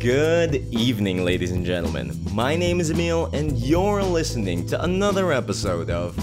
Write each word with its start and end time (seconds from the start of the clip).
Good 0.00 0.54
evening, 0.72 1.26
ladies 1.26 1.52
and 1.52 1.62
gentlemen. 1.62 2.18
My 2.32 2.56
name 2.56 2.80
is 2.80 2.88
Emil, 2.88 3.26
and 3.34 3.58
you're 3.58 4.02
listening 4.02 4.66
to 4.68 4.82
another 4.82 5.30
episode 5.30 5.90
of 5.90 6.16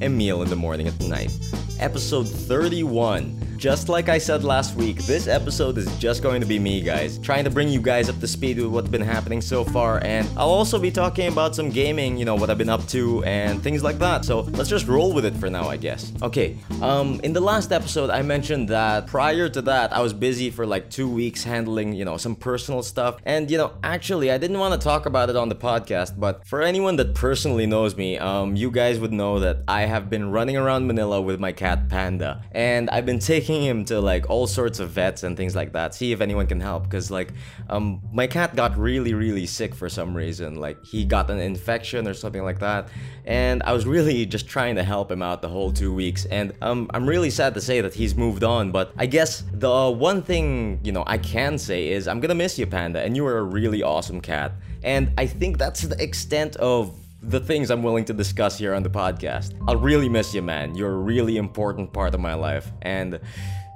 Emil 0.00 0.42
in 0.42 0.48
the 0.48 0.54
Morning 0.54 0.86
at 0.86 1.00
Night, 1.00 1.36
episode 1.80 2.28
31. 2.28 3.47
Just 3.58 3.88
like 3.88 4.08
I 4.08 4.18
said 4.18 4.44
last 4.44 4.76
week, 4.76 4.98
this 4.98 5.26
episode 5.26 5.78
is 5.78 5.98
just 5.98 6.22
going 6.22 6.40
to 6.40 6.46
be 6.46 6.60
me, 6.60 6.80
guys, 6.80 7.18
trying 7.18 7.42
to 7.42 7.50
bring 7.50 7.68
you 7.68 7.80
guys 7.80 8.08
up 8.08 8.20
to 8.20 8.28
speed 8.28 8.56
with 8.58 8.68
what's 8.68 8.88
been 8.88 9.00
happening 9.02 9.40
so 9.40 9.64
far, 9.64 10.00
and 10.04 10.28
I'll 10.36 10.48
also 10.48 10.78
be 10.78 10.92
talking 10.92 11.26
about 11.26 11.56
some 11.56 11.68
gaming, 11.68 12.16
you 12.16 12.24
know, 12.24 12.36
what 12.36 12.50
I've 12.50 12.58
been 12.58 12.68
up 12.68 12.86
to, 12.90 13.24
and 13.24 13.60
things 13.60 13.82
like 13.82 13.98
that. 13.98 14.24
So 14.24 14.42
let's 14.42 14.70
just 14.70 14.86
roll 14.86 15.12
with 15.12 15.24
it 15.24 15.34
for 15.34 15.50
now, 15.50 15.68
I 15.68 15.76
guess. 15.76 16.12
Okay, 16.22 16.56
um, 16.80 17.18
in 17.24 17.32
the 17.32 17.40
last 17.40 17.72
episode, 17.72 18.10
I 18.10 18.22
mentioned 18.22 18.68
that 18.68 19.08
prior 19.08 19.48
to 19.48 19.60
that, 19.62 19.92
I 19.92 20.02
was 20.02 20.12
busy 20.12 20.50
for 20.50 20.64
like 20.64 20.88
two 20.88 21.08
weeks 21.08 21.42
handling, 21.42 21.94
you 21.94 22.04
know, 22.04 22.16
some 22.16 22.36
personal 22.36 22.84
stuff, 22.84 23.16
and 23.24 23.50
you 23.50 23.58
know, 23.58 23.72
actually, 23.82 24.30
I 24.30 24.38
didn't 24.38 24.60
want 24.60 24.80
to 24.80 24.84
talk 24.84 25.04
about 25.04 25.30
it 25.30 25.36
on 25.36 25.48
the 25.48 25.56
podcast, 25.56 26.16
but 26.16 26.46
for 26.46 26.62
anyone 26.62 26.94
that 26.94 27.12
personally 27.12 27.66
knows 27.66 27.96
me, 27.96 28.18
um, 28.18 28.54
you 28.54 28.70
guys 28.70 29.00
would 29.00 29.12
know 29.12 29.40
that 29.40 29.64
I 29.66 29.80
have 29.80 30.08
been 30.08 30.30
running 30.30 30.56
around 30.56 30.86
Manila 30.86 31.20
with 31.20 31.40
my 31.40 31.50
cat 31.50 31.88
Panda, 31.88 32.44
and 32.52 32.88
I've 32.90 33.04
been 33.04 33.18
taking 33.18 33.47
him 33.56 33.84
to 33.86 34.00
like 34.00 34.28
all 34.30 34.46
sorts 34.46 34.78
of 34.78 34.90
vets 34.90 35.22
and 35.22 35.36
things 35.36 35.56
like 35.56 35.72
that. 35.72 35.94
See 35.94 36.12
if 36.12 36.20
anyone 36.20 36.46
can 36.46 36.60
help 36.60 36.84
because 36.84 37.10
like 37.10 37.32
um 37.68 38.00
my 38.12 38.26
cat 38.26 38.54
got 38.56 38.76
really 38.76 39.14
really 39.14 39.46
sick 39.46 39.74
for 39.74 39.88
some 39.88 40.16
reason. 40.16 40.56
Like 40.56 40.84
he 40.84 41.04
got 41.04 41.30
an 41.30 41.38
infection 41.38 42.06
or 42.06 42.14
something 42.14 42.42
like 42.42 42.58
that, 42.60 42.88
and 43.24 43.62
I 43.62 43.72
was 43.72 43.86
really 43.86 44.26
just 44.26 44.48
trying 44.48 44.76
to 44.76 44.82
help 44.82 45.10
him 45.10 45.22
out 45.22 45.42
the 45.42 45.48
whole 45.48 45.72
two 45.72 45.92
weeks. 45.92 46.24
And 46.26 46.52
um 46.62 46.90
I'm 46.94 47.06
really 47.08 47.30
sad 47.30 47.54
to 47.54 47.60
say 47.60 47.80
that 47.80 47.94
he's 47.94 48.14
moved 48.14 48.44
on, 48.44 48.70
but 48.70 48.92
I 48.96 49.06
guess 49.06 49.44
the 49.52 49.90
one 49.90 50.22
thing 50.22 50.80
you 50.82 50.92
know 50.92 51.04
I 51.06 51.18
can 51.18 51.58
say 51.58 51.88
is 51.88 52.08
I'm 52.08 52.20
gonna 52.20 52.34
miss 52.34 52.58
you, 52.58 52.66
Panda, 52.66 53.00
and 53.00 53.16
you 53.16 53.24
were 53.24 53.38
a 53.38 53.42
really 53.44 53.82
awesome 53.82 54.20
cat. 54.20 54.52
And 54.82 55.12
I 55.18 55.26
think 55.26 55.58
that's 55.58 55.82
the 55.82 56.00
extent 56.02 56.56
of 56.56 56.94
the 57.20 57.40
things 57.40 57.70
I'm 57.70 57.82
willing 57.82 58.04
to 58.06 58.12
discuss 58.12 58.58
here 58.58 58.74
on 58.74 58.82
the 58.82 58.90
podcast. 58.90 59.54
I'll 59.66 59.76
really 59.76 60.08
miss 60.08 60.34
you, 60.34 60.42
man. 60.42 60.74
You're 60.74 60.92
a 60.92 60.98
really 60.98 61.36
important 61.36 61.92
part 61.92 62.14
of 62.14 62.20
my 62.20 62.34
life, 62.34 62.70
and 62.82 63.18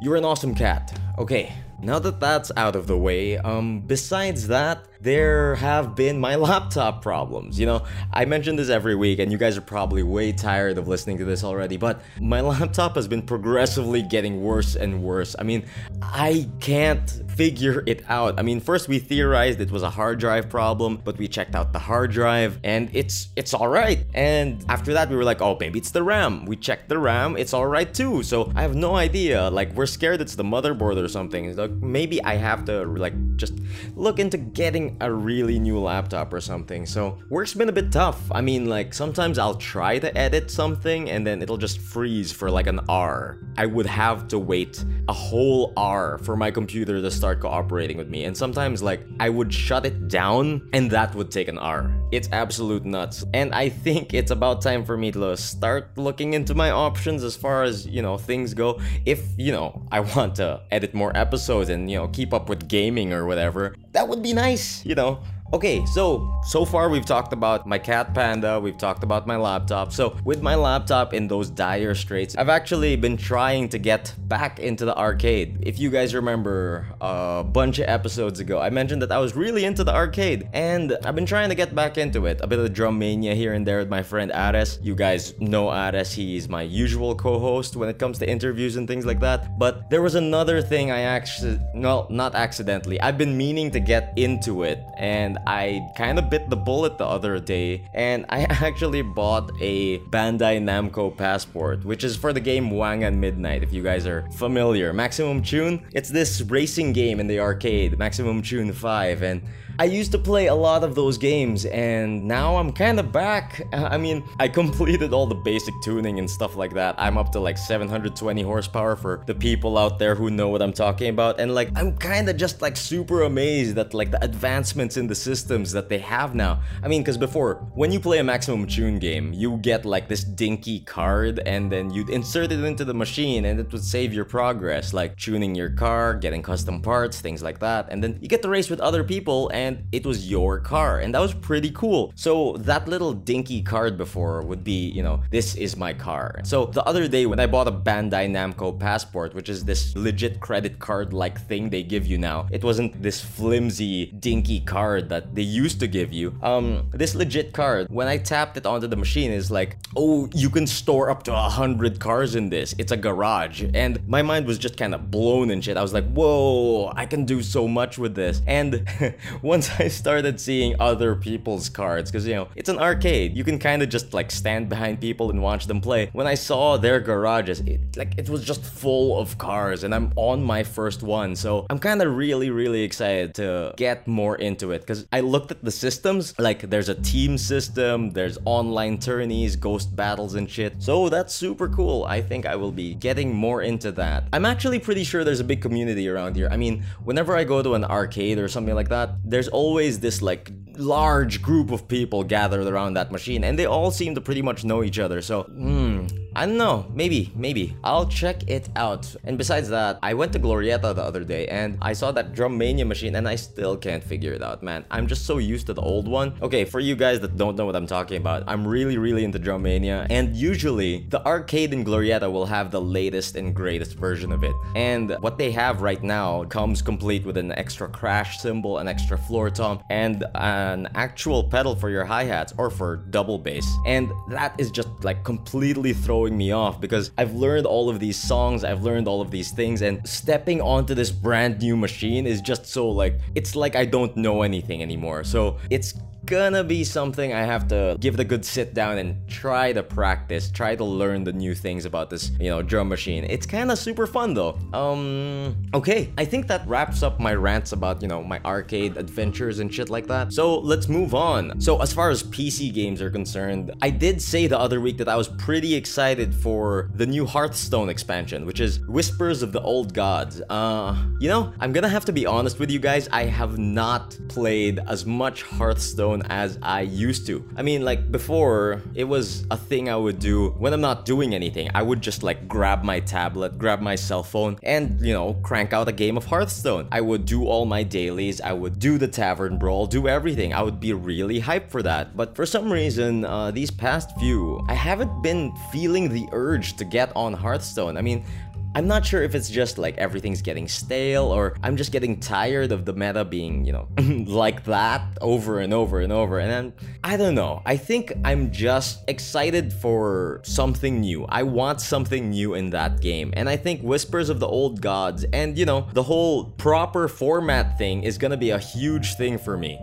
you're 0.00 0.16
an 0.16 0.24
awesome 0.24 0.54
cat. 0.54 0.98
Okay, 1.18 1.52
now 1.82 1.98
that 1.98 2.20
that's 2.20 2.52
out 2.56 2.76
of 2.76 2.86
the 2.86 2.96
way, 2.96 3.38
um, 3.38 3.80
besides 3.80 4.48
that, 4.48 4.86
there 5.02 5.56
have 5.56 5.96
been 5.96 6.18
my 6.18 6.36
laptop 6.42 7.02
problems. 7.02 7.58
You 7.58 7.66
know, 7.66 7.84
I 8.12 8.24
mention 8.24 8.56
this 8.56 8.70
every 8.70 8.94
week, 8.94 9.18
and 9.18 9.32
you 9.32 9.38
guys 9.38 9.56
are 9.58 9.62
probably 9.62 10.02
way 10.02 10.32
tired 10.32 10.78
of 10.78 10.88
listening 10.88 11.18
to 11.18 11.24
this 11.24 11.42
already, 11.44 11.76
but 11.76 12.02
my 12.20 12.40
laptop 12.52 12.94
has 12.94 13.08
been 13.08 13.22
progressively 13.22 14.02
getting 14.02 14.42
worse 14.42 14.76
and 14.76 15.02
worse. 15.02 15.34
I 15.38 15.42
mean, 15.42 15.66
I 16.00 16.48
can't 16.60 17.10
figure 17.32 17.82
it 17.86 18.04
out. 18.08 18.38
I 18.38 18.42
mean, 18.42 18.60
first 18.60 18.88
we 18.88 18.98
theorized 18.98 19.60
it 19.60 19.70
was 19.70 19.82
a 19.82 19.90
hard 19.90 20.20
drive 20.20 20.48
problem, 20.48 21.00
but 21.04 21.18
we 21.18 21.26
checked 21.28 21.54
out 21.54 21.72
the 21.72 21.78
hard 21.78 22.12
drive 22.12 22.58
and 22.62 22.90
it's 22.92 23.28
it's 23.36 23.54
all 23.54 23.68
right. 23.68 24.04
And 24.14 24.64
after 24.68 24.92
that 24.94 25.08
we 25.08 25.16
were 25.16 25.24
like, 25.24 25.40
"Oh, 25.40 25.56
maybe 25.58 25.78
it's 25.78 25.90
the 25.90 26.02
RAM." 26.02 26.44
We 26.44 26.56
checked 26.56 26.88
the 26.88 26.98
RAM, 26.98 27.36
it's 27.36 27.54
all 27.54 27.66
right 27.66 27.92
too. 27.92 28.22
So, 28.22 28.52
I 28.54 28.62
have 28.62 28.74
no 28.74 28.94
idea. 28.94 29.50
Like 29.50 29.72
we're 29.72 29.86
scared 29.86 30.20
it's 30.20 30.36
the 30.36 30.44
motherboard 30.44 31.02
or 31.02 31.08
something. 31.08 31.56
Like 31.56 31.70
maybe 31.70 32.22
I 32.22 32.36
have 32.36 32.64
to 32.66 32.84
like 32.84 33.14
just 33.36 33.54
look 33.96 34.18
into 34.18 34.36
getting 34.36 34.91
a 35.00 35.12
really 35.12 35.58
new 35.58 35.78
laptop 35.78 36.32
or 36.32 36.40
something. 36.40 36.86
So, 36.86 37.18
work's 37.28 37.54
been 37.54 37.68
a 37.68 37.72
bit 37.72 37.92
tough. 37.92 38.20
I 38.30 38.40
mean, 38.40 38.66
like 38.66 38.94
sometimes 38.94 39.38
I'll 39.38 39.54
try 39.54 39.98
to 39.98 40.16
edit 40.16 40.50
something 40.50 41.10
and 41.10 41.26
then 41.26 41.42
it'll 41.42 41.56
just 41.56 41.80
freeze 41.80 42.32
for 42.32 42.50
like 42.50 42.66
an 42.66 42.80
hour. 42.88 43.38
I 43.56 43.66
would 43.66 43.86
have 43.86 44.28
to 44.28 44.38
wait 44.38 44.84
a 45.08 45.12
whole 45.12 45.72
hour 45.76 46.18
for 46.18 46.36
my 46.36 46.50
computer 46.50 47.00
to 47.00 47.10
start 47.10 47.40
cooperating 47.40 47.96
with 47.96 48.08
me. 48.08 48.24
And 48.24 48.36
sometimes, 48.36 48.82
like, 48.82 49.06
I 49.20 49.28
would 49.28 49.52
shut 49.52 49.86
it 49.86 50.08
down 50.08 50.68
and 50.72 50.90
that 50.90 51.14
would 51.14 51.30
take 51.30 51.48
an 51.48 51.58
hour. 51.58 51.92
It's 52.12 52.28
absolute 52.32 52.84
nuts. 52.84 53.24
And 53.32 53.54
I 53.54 53.68
think 53.68 54.14
it's 54.14 54.30
about 54.30 54.62
time 54.62 54.84
for 54.84 54.96
me 54.96 55.12
to 55.12 55.36
start 55.36 55.96
looking 55.96 56.34
into 56.34 56.54
my 56.54 56.70
options 56.70 57.24
as 57.24 57.36
far 57.36 57.62
as, 57.62 57.86
you 57.86 58.02
know, 58.02 58.18
things 58.18 58.54
go. 58.54 58.80
If, 59.06 59.24
you 59.36 59.52
know, 59.52 59.86
I 59.90 60.00
want 60.00 60.36
to 60.36 60.60
edit 60.70 60.94
more 60.94 61.16
episodes 61.16 61.68
and, 61.68 61.90
you 61.90 61.96
know, 61.96 62.08
keep 62.08 62.32
up 62.34 62.48
with 62.48 62.68
gaming 62.68 63.12
or 63.12 63.26
whatever, 63.26 63.74
that 63.92 64.08
would 64.08 64.22
be 64.22 64.32
nice, 64.32 64.81
you 64.84 64.94
know. 64.94 65.22
Okay, 65.54 65.84
so 65.84 66.32
so 66.44 66.64
far 66.64 66.88
we've 66.88 67.04
talked 67.04 67.34
about 67.34 67.66
my 67.66 67.78
cat 67.78 68.14
panda, 68.14 68.58
we've 68.58 68.78
talked 68.78 69.04
about 69.04 69.26
my 69.26 69.36
laptop. 69.36 69.92
So 69.92 70.16
with 70.24 70.40
my 70.40 70.54
laptop 70.54 71.12
in 71.12 71.28
those 71.28 71.50
dire 71.50 71.94
straits, 71.94 72.34
I've 72.36 72.48
actually 72.48 72.96
been 72.96 73.18
trying 73.18 73.68
to 73.68 73.78
get 73.78 74.14
back 74.28 74.58
into 74.60 74.86
the 74.86 74.96
arcade. 74.96 75.58
If 75.60 75.78
you 75.78 75.90
guys 75.90 76.14
remember 76.14 76.86
a 77.02 77.44
bunch 77.44 77.78
of 77.80 77.86
episodes 77.86 78.40
ago, 78.40 78.60
I 78.60 78.70
mentioned 78.70 79.02
that 79.02 79.12
I 79.12 79.18
was 79.18 79.36
really 79.36 79.66
into 79.66 79.84
the 79.84 79.94
arcade 79.94 80.48
and 80.54 80.96
I've 81.04 81.14
been 81.14 81.26
trying 81.26 81.50
to 81.50 81.54
get 81.54 81.74
back 81.74 81.98
into 81.98 82.24
it. 82.24 82.40
A 82.40 82.46
bit 82.46 82.58
of 82.58 82.72
drum 82.72 82.98
mania 82.98 83.34
here 83.34 83.52
and 83.52 83.66
there 83.66 83.78
with 83.78 83.90
my 83.90 84.02
friend 84.02 84.32
Ares. 84.32 84.78
You 84.80 84.94
guys 84.94 85.38
know 85.38 85.68
Ares, 85.68 86.14
he's 86.14 86.48
my 86.48 86.62
usual 86.62 87.14
co-host 87.14 87.76
when 87.76 87.90
it 87.90 87.98
comes 87.98 88.18
to 88.20 88.28
interviews 88.28 88.76
and 88.76 88.88
things 88.88 89.04
like 89.04 89.20
that. 89.20 89.58
But 89.58 89.90
there 89.90 90.00
was 90.00 90.14
another 90.14 90.62
thing 90.62 90.90
I 90.90 91.00
actually 91.02 91.60
no, 91.74 92.06
not 92.08 92.34
accidentally. 92.34 92.98
I've 93.02 93.18
been 93.18 93.36
meaning 93.36 93.70
to 93.72 93.80
get 93.80 94.14
into 94.16 94.62
it 94.62 94.82
and 94.96 95.38
I 95.46 95.90
kind 95.96 96.18
of 96.18 96.30
bit 96.30 96.48
the 96.50 96.56
bullet 96.56 96.98
the 96.98 97.06
other 97.06 97.38
day 97.38 97.88
and 97.94 98.24
I 98.28 98.42
actually 98.50 99.02
bought 99.02 99.50
a 99.60 99.98
Bandai 99.98 100.60
Namco 100.62 101.16
passport, 101.16 101.84
which 101.84 102.04
is 102.04 102.16
for 102.16 102.32
the 102.32 102.40
game 102.40 102.70
Wangan 102.70 103.16
Midnight, 103.16 103.62
if 103.62 103.72
you 103.72 103.82
guys 103.82 104.06
are 104.06 104.28
familiar. 104.32 104.92
Maximum 104.92 105.42
Tune, 105.42 105.86
it's 105.92 106.08
this 106.08 106.40
racing 106.42 106.92
game 106.92 107.20
in 107.20 107.26
the 107.26 107.40
arcade, 107.40 107.98
Maximum 107.98 108.42
Tune 108.42 108.72
5, 108.72 109.22
and 109.22 109.42
I 109.78 109.84
used 109.84 110.12
to 110.12 110.18
play 110.18 110.46
a 110.46 110.54
lot 110.54 110.84
of 110.84 110.94
those 110.94 111.16
games 111.16 111.64
and 111.64 112.24
now 112.24 112.56
I'm 112.56 112.72
kind 112.72 113.00
of 113.00 113.10
back. 113.10 113.66
I 113.72 113.96
mean, 113.96 114.22
I 114.38 114.48
completed 114.48 115.12
all 115.12 115.26
the 115.26 115.34
basic 115.34 115.74
tuning 115.82 116.18
and 116.18 116.30
stuff 116.30 116.56
like 116.56 116.74
that. 116.74 116.94
I'm 116.98 117.16
up 117.16 117.32
to 117.32 117.40
like 117.40 117.56
720 117.56 118.42
horsepower 118.42 118.96
for 118.96 119.22
the 119.26 119.34
people 119.34 119.78
out 119.78 119.98
there 119.98 120.14
who 120.14 120.30
know 120.30 120.48
what 120.48 120.62
I'm 120.62 120.72
talking 120.72 121.08
about. 121.08 121.40
And 121.40 121.54
like, 121.54 121.70
I'm 121.74 121.96
kind 121.96 122.28
of 122.28 122.36
just 122.36 122.60
like 122.60 122.76
super 122.76 123.22
amazed 123.22 123.78
at 123.78 123.94
like 123.94 124.10
the 124.10 124.22
advancements 124.22 124.96
in 124.96 125.06
the 125.06 125.14
systems 125.14 125.72
that 125.72 125.88
they 125.88 125.98
have 125.98 126.34
now. 126.34 126.60
I 126.82 126.88
mean, 126.88 127.02
because 127.02 127.18
before, 127.18 127.54
when 127.74 127.92
you 127.92 128.00
play 128.00 128.18
a 128.18 128.24
maximum 128.24 128.66
tune 128.66 128.98
game, 128.98 129.32
you 129.32 129.56
get 129.58 129.84
like 129.84 130.08
this 130.08 130.24
dinky 130.24 130.80
card 130.80 131.40
and 131.46 131.72
then 131.72 131.90
you'd 131.90 132.10
insert 132.10 132.52
it 132.52 132.62
into 132.62 132.84
the 132.84 132.94
machine 132.94 133.46
and 133.46 133.58
it 133.58 133.72
would 133.72 133.84
save 133.84 134.12
your 134.12 134.24
progress, 134.24 134.92
like 134.92 135.16
tuning 135.16 135.54
your 135.54 135.70
car, 135.70 136.14
getting 136.14 136.42
custom 136.42 136.82
parts, 136.82 137.20
things 137.20 137.42
like 137.42 137.58
that. 137.60 137.88
And 137.90 138.02
then 138.02 138.18
you 138.20 138.28
get 138.28 138.42
to 138.42 138.48
race 138.48 138.68
with 138.68 138.80
other 138.80 139.02
people 139.02 139.50
and 139.52 139.71
and 139.72 139.88
it 139.92 140.06
was 140.06 140.30
your 140.30 140.60
car. 140.60 141.00
And 141.00 141.14
that 141.14 141.20
was 141.20 141.34
pretty 141.34 141.70
cool. 141.70 142.12
So 142.14 142.56
that 142.58 142.88
little 142.88 143.12
dinky 143.12 143.62
card 143.62 143.96
before 143.96 144.42
would 144.42 144.64
be, 144.64 144.88
you 144.90 145.02
know, 145.02 145.22
this 145.30 145.54
is 145.54 145.76
my 145.76 145.92
car. 145.92 146.40
So 146.44 146.66
the 146.66 146.84
other 146.84 147.08
day 147.08 147.26
when 147.26 147.40
I 147.40 147.46
bought 147.46 147.68
a 147.68 147.72
Bandai 147.72 148.28
Namco 148.30 148.78
passport, 148.78 149.34
which 149.34 149.48
is 149.48 149.64
this 149.64 149.94
legit 149.96 150.40
credit 150.40 150.78
card 150.78 151.12
like 151.12 151.40
thing 151.40 151.70
they 151.70 151.82
give 151.82 152.06
you 152.06 152.18
now, 152.18 152.48
it 152.50 152.62
wasn't 152.64 153.02
this 153.02 153.20
flimsy, 153.20 154.06
dinky 154.06 154.60
card 154.60 155.08
that 155.08 155.34
they 155.34 155.42
used 155.42 155.80
to 155.80 155.86
give 155.86 156.12
you. 156.12 156.34
Um, 156.42 156.90
this 156.92 157.14
legit 157.14 157.52
card, 157.52 157.86
when 157.90 158.08
I 158.08 158.18
tapped 158.18 158.56
it 158.56 158.66
onto 158.66 158.86
the 158.86 158.96
machine, 158.96 159.30
is 159.30 159.50
like, 159.50 159.78
oh, 159.96 160.28
you 160.34 160.50
can 160.50 160.66
store 160.66 161.10
up 161.10 161.22
to 161.24 161.32
a 161.32 161.48
hundred 161.48 162.00
cars 162.00 162.34
in 162.34 162.50
this. 162.50 162.74
It's 162.78 162.92
a 162.92 162.96
garage. 162.96 163.64
And 163.74 164.06
my 164.06 164.22
mind 164.22 164.46
was 164.46 164.58
just 164.58 164.76
kind 164.76 164.94
of 164.94 165.10
blown 165.10 165.50
and 165.50 165.64
shit. 165.64 165.76
I 165.76 165.82
was 165.82 165.92
like, 165.92 166.08
whoa, 166.12 166.92
I 166.94 167.06
can 167.06 167.24
do 167.24 167.42
so 167.42 167.66
much 167.66 167.98
with 167.98 168.14
this. 168.14 168.42
And 168.46 168.86
once 169.52 169.68
I 169.78 169.88
started 169.88 170.40
seeing 170.40 170.80
other 170.80 171.14
people's 171.14 171.68
cards, 171.68 172.10
because 172.10 172.26
you 172.26 172.34
know, 172.34 172.48
it's 172.56 172.70
an 172.70 172.78
arcade. 172.78 173.36
You 173.36 173.44
can 173.44 173.58
kind 173.58 173.82
of 173.82 173.90
just 173.90 174.14
like 174.14 174.30
stand 174.30 174.70
behind 174.70 174.98
people 174.98 175.28
and 175.28 175.42
watch 175.42 175.66
them 175.66 175.82
play. 175.82 176.08
When 176.14 176.26
I 176.26 176.36
saw 176.36 176.78
their 176.78 177.00
garages, 177.00 177.60
it 177.60 177.80
like 177.94 178.14
it 178.16 178.30
was 178.30 178.42
just 178.46 178.64
full 178.64 179.20
of 179.20 179.36
cars, 179.36 179.84
and 179.84 179.94
I'm 179.94 180.10
on 180.16 180.42
my 180.42 180.62
first 180.62 181.02
one. 181.02 181.36
So 181.36 181.66
I'm 181.68 181.78
kind 181.78 182.00
of 182.00 182.16
really, 182.16 182.48
really 182.48 182.82
excited 182.82 183.34
to 183.34 183.74
get 183.76 184.08
more 184.08 184.36
into 184.36 184.70
it 184.70 184.80
because 184.80 185.06
I 185.12 185.20
looked 185.20 185.50
at 185.50 185.62
the 185.62 185.70
systems. 185.70 186.32
Like 186.38 186.70
there's 186.70 186.88
a 186.88 186.94
team 186.94 187.36
system, 187.36 188.12
there's 188.12 188.38
online 188.46 188.96
tourneys, 188.96 189.54
ghost 189.54 189.94
battles 189.94 190.34
and 190.34 190.48
shit. 190.50 190.82
So 190.82 191.10
that's 191.10 191.34
super 191.34 191.68
cool. 191.68 192.04
I 192.04 192.22
think 192.22 192.46
I 192.46 192.56
will 192.56 192.72
be 192.72 192.94
getting 192.94 193.34
more 193.34 193.60
into 193.60 193.92
that. 193.92 194.24
I'm 194.32 194.46
actually 194.46 194.78
pretty 194.78 195.04
sure 195.04 195.24
there's 195.24 195.40
a 195.40 195.50
big 195.52 195.60
community 195.60 196.08
around 196.08 196.36
here. 196.36 196.48
I 196.50 196.56
mean, 196.56 196.84
whenever 197.04 197.36
I 197.36 197.44
go 197.44 197.62
to 197.62 197.74
an 197.74 197.84
arcade 197.84 198.38
or 198.38 198.48
something 198.48 198.74
like 198.74 198.88
that, 198.88 199.10
there's 199.22 199.41
there's 199.42 199.50
always 199.52 199.98
this 199.98 200.22
like 200.22 200.52
large 200.76 201.42
group 201.42 201.72
of 201.72 201.88
people 201.88 202.22
gathered 202.22 202.64
around 202.64 202.94
that 202.94 203.10
machine 203.10 203.42
and 203.42 203.58
they 203.58 203.66
all 203.66 203.90
seem 203.90 204.14
to 204.14 204.20
pretty 204.20 204.40
much 204.40 204.62
know 204.62 204.84
each 204.84 205.00
other 205.00 205.20
so 205.20 205.42
hmm 205.42 205.91
I 206.34 206.46
don't 206.46 206.56
know. 206.56 206.86
Maybe, 206.94 207.32
maybe. 207.34 207.76
I'll 207.84 208.06
check 208.06 208.48
it 208.48 208.68
out. 208.76 209.14
And 209.24 209.36
besides 209.36 209.68
that, 209.68 209.98
I 210.02 210.14
went 210.14 210.32
to 210.32 210.38
Glorietta 210.38 210.94
the 210.94 211.02
other 211.02 211.24
day 211.24 211.46
and 211.48 211.78
I 211.82 211.92
saw 211.92 212.12
that 212.12 212.34
Drum 212.34 212.56
Mania 212.56 212.84
machine 212.84 213.16
and 213.16 213.28
I 213.28 213.36
still 213.36 213.76
can't 213.76 214.02
figure 214.02 214.32
it 214.32 214.42
out, 214.42 214.62
man. 214.62 214.84
I'm 214.90 215.06
just 215.06 215.26
so 215.26 215.38
used 215.38 215.66
to 215.66 215.74
the 215.74 215.82
old 215.82 216.08
one. 216.08 216.34
Okay, 216.42 216.64
for 216.64 216.80
you 216.80 216.96
guys 216.96 217.20
that 217.20 217.36
don't 217.36 217.56
know 217.56 217.66
what 217.66 217.76
I'm 217.76 217.86
talking 217.86 218.16
about, 218.16 218.44
I'm 218.46 218.66
really, 218.66 218.98
really 218.98 219.24
into 219.24 219.38
Drum 219.38 219.62
Mania. 219.62 220.06
And 220.10 220.34
usually, 220.34 221.06
the 221.10 221.24
arcade 221.26 221.72
in 221.72 221.84
Glorietta 221.84 222.30
will 222.30 222.46
have 222.46 222.70
the 222.70 222.80
latest 222.80 223.36
and 223.36 223.54
greatest 223.54 223.94
version 223.94 224.32
of 224.32 224.42
it. 224.44 224.54
And 224.74 225.16
what 225.20 225.38
they 225.38 225.50
have 225.52 225.82
right 225.82 226.02
now 226.02 226.44
comes 226.44 226.82
complete 226.82 227.24
with 227.24 227.36
an 227.36 227.52
extra 227.52 227.88
crash 227.88 228.38
cymbal, 228.40 228.78
an 228.78 228.88
extra 228.88 229.18
floor 229.18 229.50
tom, 229.50 229.82
and 229.90 230.24
an 230.34 230.88
actual 230.94 231.44
pedal 231.44 231.76
for 231.76 231.90
your 231.90 232.04
hi-hats 232.04 232.54
or 232.58 232.70
for 232.70 232.96
double 232.96 233.38
bass. 233.38 233.68
And 233.86 234.10
that 234.28 234.58
is 234.58 234.70
just 234.70 234.88
like 235.02 235.24
completely 235.24 235.92
throwing 236.22 236.38
me 236.38 236.52
off 236.52 236.80
because 236.80 237.10
I've 237.18 237.34
learned 237.34 237.66
all 237.66 237.88
of 237.88 237.98
these 237.98 238.16
songs, 238.16 238.62
I've 238.62 238.82
learned 238.84 239.08
all 239.08 239.20
of 239.20 239.30
these 239.32 239.50
things, 239.50 239.82
and 239.82 240.06
stepping 240.08 240.60
onto 240.60 240.94
this 240.94 241.10
brand 241.10 241.60
new 241.60 241.76
machine 241.76 242.26
is 242.26 242.40
just 242.40 242.66
so 242.66 242.88
like, 242.88 243.18
it's 243.34 243.56
like 243.56 243.74
I 243.74 243.84
don't 243.84 244.16
know 244.16 244.42
anything 244.42 244.82
anymore. 244.82 245.24
So 245.24 245.58
it's 245.68 245.94
gonna 246.32 246.64
be 246.64 246.82
something 246.82 247.34
I 247.34 247.42
have 247.42 247.68
to 247.68 247.94
give 248.00 248.18
a 248.18 248.24
good 248.24 248.42
sit 248.42 248.72
down 248.72 248.96
and 248.96 249.28
try 249.28 249.70
to 249.74 249.82
practice, 249.82 250.50
try 250.50 250.74
to 250.74 250.82
learn 250.82 251.24
the 251.24 251.32
new 251.34 251.54
things 251.54 251.84
about 251.84 252.08
this, 252.08 252.30
you 252.40 252.48
know, 252.48 252.62
drum 252.62 252.88
machine. 252.88 253.24
It's 253.24 253.44
kind 253.44 253.70
of 253.70 253.78
super 253.78 254.06
fun 254.06 254.32
though. 254.32 254.58
Um, 254.72 255.54
okay, 255.74 256.10
I 256.16 256.24
think 256.24 256.46
that 256.46 256.66
wraps 256.66 257.02
up 257.02 257.20
my 257.20 257.34
rants 257.34 257.72
about, 257.72 258.00
you 258.00 258.08
know, 258.08 258.22
my 258.22 258.40
arcade 258.46 258.96
adventures 258.96 259.58
and 259.58 259.72
shit 259.72 259.90
like 259.90 260.06
that. 260.06 260.32
So 260.32 260.58
let's 260.58 260.88
move 260.88 261.14
on. 261.14 261.60
So 261.60 261.82
as 261.82 261.92
far 261.92 262.08
as 262.08 262.22
PC 262.22 262.72
games 262.72 263.02
are 263.02 263.10
concerned, 263.10 263.70
I 263.82 263.90
did 263.90 264.22
say 264.22 264.46
the 264.46 264.58
other 264.58 264.80
week 264.80 264.96
that 264.98 265.10
I 265.10 265.16
was 265.16 265.28
pretty 265.28 265.74
excited 265.74 266.34
for 266.34 266.88
the 266.94 267.04
new 267.04 267.26
Hearthstone 267.26 267.90
expansion, 267.90 268.46
which 268.46 268.60
is 268.60 268.80
Whispers 268.88 269.42
of 269.42 269.52
the 269.52 269.60
Old 269.60 269.92
Gods. 269.92 270.40
Uh, 270.48 270.96
you 271.20 271.28
know, 271.28 271.52
I'm 271.60 271.74
gonna 271.74 271.90
have 271.90 272.06
to 272.06 272.12
be 272.12 272.24
honest 272.24 272.58
with 272.58 272.70
you 272.70 272.78
guys, 272.78 273.06
I 273.12 273.24
have 273.24 273.58
not 273.58 274.16
played 274.28 274.80
as 274.88 275.04
much 275.04 275.42
Hearthstone 275.42 276.21
as 276.28 276.58
I 276.62 276.82
used 276.82 277.26
to. 277.26 277.48
I 277.56 277.62
mean, 277.62 277.84
like 277.84 278.10
before, 278.10 278.82
it 278.94 279.04
was 279.04 279.46
a 279.50 279.56
thing 279.56 279.88
I 279.88 279.96
would 279.96 280.18
do 280.18 280.50
when 280.58 280.72
I'm 280.72 280.80
not 280.80 281.04
doing 281.04 281.34
anything. 281.34 281.70
I 281.74 281.82
would 281.82 282.00
just 282.00 282.22
like 282.22 282.48
grab 282.48 282.82
my 282.82 283.00
tablet, 283.00 283.58
grab 283.58 283.80
my 283.80 283.94
cell 283.94 284.22
phone, 284.22 284.58
and 284.62 285.00
you 285.00 285.12
know, 285.12 285.34
crank 285.42 285.72
out 285.72 285.88
a 285.88 285.92
game 285.92 286.16
of 286.16 286.24
Hearthstone. 286.26 286.88
I 286.92 287.00
would 287.00 287.24
do 287.24 287.46
all 287.46 287.64
my 287.64 287.82
dailies, 287.82 288.40
I 288.40 288.52
would 288.52 288.78
do 288.78 288.98
the 288.98 289.08
tavern 289.08 289.58
brawl, 289.58 289.86
do 289.86 290.08
everything. 290.08 290.54
I 290.54 290.62
would 290.62 290.80
be 290.80 290.92
really 290.92 291.40
hyped 291.40 291.70
for 291.70 291.82
that. 291.82 292.16
But 292.16 292.36
for 292.36 292.46
some 292.46 292.72
reason, 292.72 293.24
uh, 293.24 293.50
these 293.50 293.70
past 293.70 294.10
few, 294.18 294.64
I 294.68 294.74
haven't 294.74 295.22
been 295.22 295.52
feeling 295.70 296.08
the 296.08 296.28
urge 296.32 296.76
to 296.76 296.84
get 296.84 297.12
on 297.16 297.32
Hearthstone. 297.32 297.96
I 297.96 298.02
mean, 298.02 298.24
I'm 298.74 298.86
not 298.86 299.04
sure 299.04 299.22
if 299.22 299.34
it's 299.34 299.50
just 299.50 299.76
like 299.76 299.98
everything's 299.98 300.40
getting 300.40 300.66
stale 300.66 301.24
or 301.26 301.56
I'm 301.62 301.76
just 301.76 301.92
getting 301.92 302.18
tired 302.20 302.72
of 302.72 302.86
the 302.86 302.94
meta 302.94 303.24
being, 303.24 303.66
you 303.66 303.72
know, 303.72 303.88
like 304.26 304.64
that 304.64 305.18
over 305.20 305.58
and 305.58 305.74
over 305.74 306.00
and 306.00 306.12
over. 306.12 306.38
And 306.38 306.50
then 306.50 306.72
I 307.04 307.18
don't 307.18 307.34
know. 307.34 307.60
I 307.66 307.76
think 307.76 308.12
I'm 308.24 308.50
just 308.50 309.00
excited 309.08 309.72
for 309.72 310.40
something 310.42 311.00
new. 311.00 311.26
I 311.26 311.42
want 311.42 311.82
something 311.82 312.30
new 312.30 312.54
in 312.54 312.70
that 312.70 313.00
game. 313.00 313.34
And 313.36 313.48
I 313.48 313.56
think 313.56 313.82
Whispers 313.82 314.30
of 314.30 314.40
the 314.40 314.48
Old 314.48 314.80
Gods 314.80 315.24
and, 315.32 315.58
you 315.58 315.66
know, 315.66 315.86
the 315.92 316.02
whole 316.02 316.44
proper 316.44 317.08
format 317.08 317.76
thing 317.76 318.04
is 318.04 318.16
gonna 318.16 318.38
be 318.38 318.50
a 318.50 318.58
huge 318.58 319.16
thing 319.16 319.36
for 319.36 319.58
me. 319.58 319.78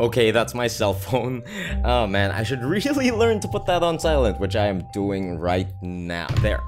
Okay, 0.00 0.30
that's 0.30 0.54
my 0.54 0.66
cell 0.66 0.94
phone. 0.94 1.42
Oh 1.84 2.06
man, 2.06 2.30
I 2.30 2.42
should 2.42 2.62
really 2.64 3.10
learn 3.10 3.40
to 3.40 3.48
put 3.48 3.64
that 3.66 3.82
on 3.82 3.98
silent, 3.98 4.38
which 4.38 4.54
I 4.54 4.66
am 4.66 4.82
doing 4.92 5.38
right 5.38 5.68
now. 5.82 6.26
There. 6.42 6.60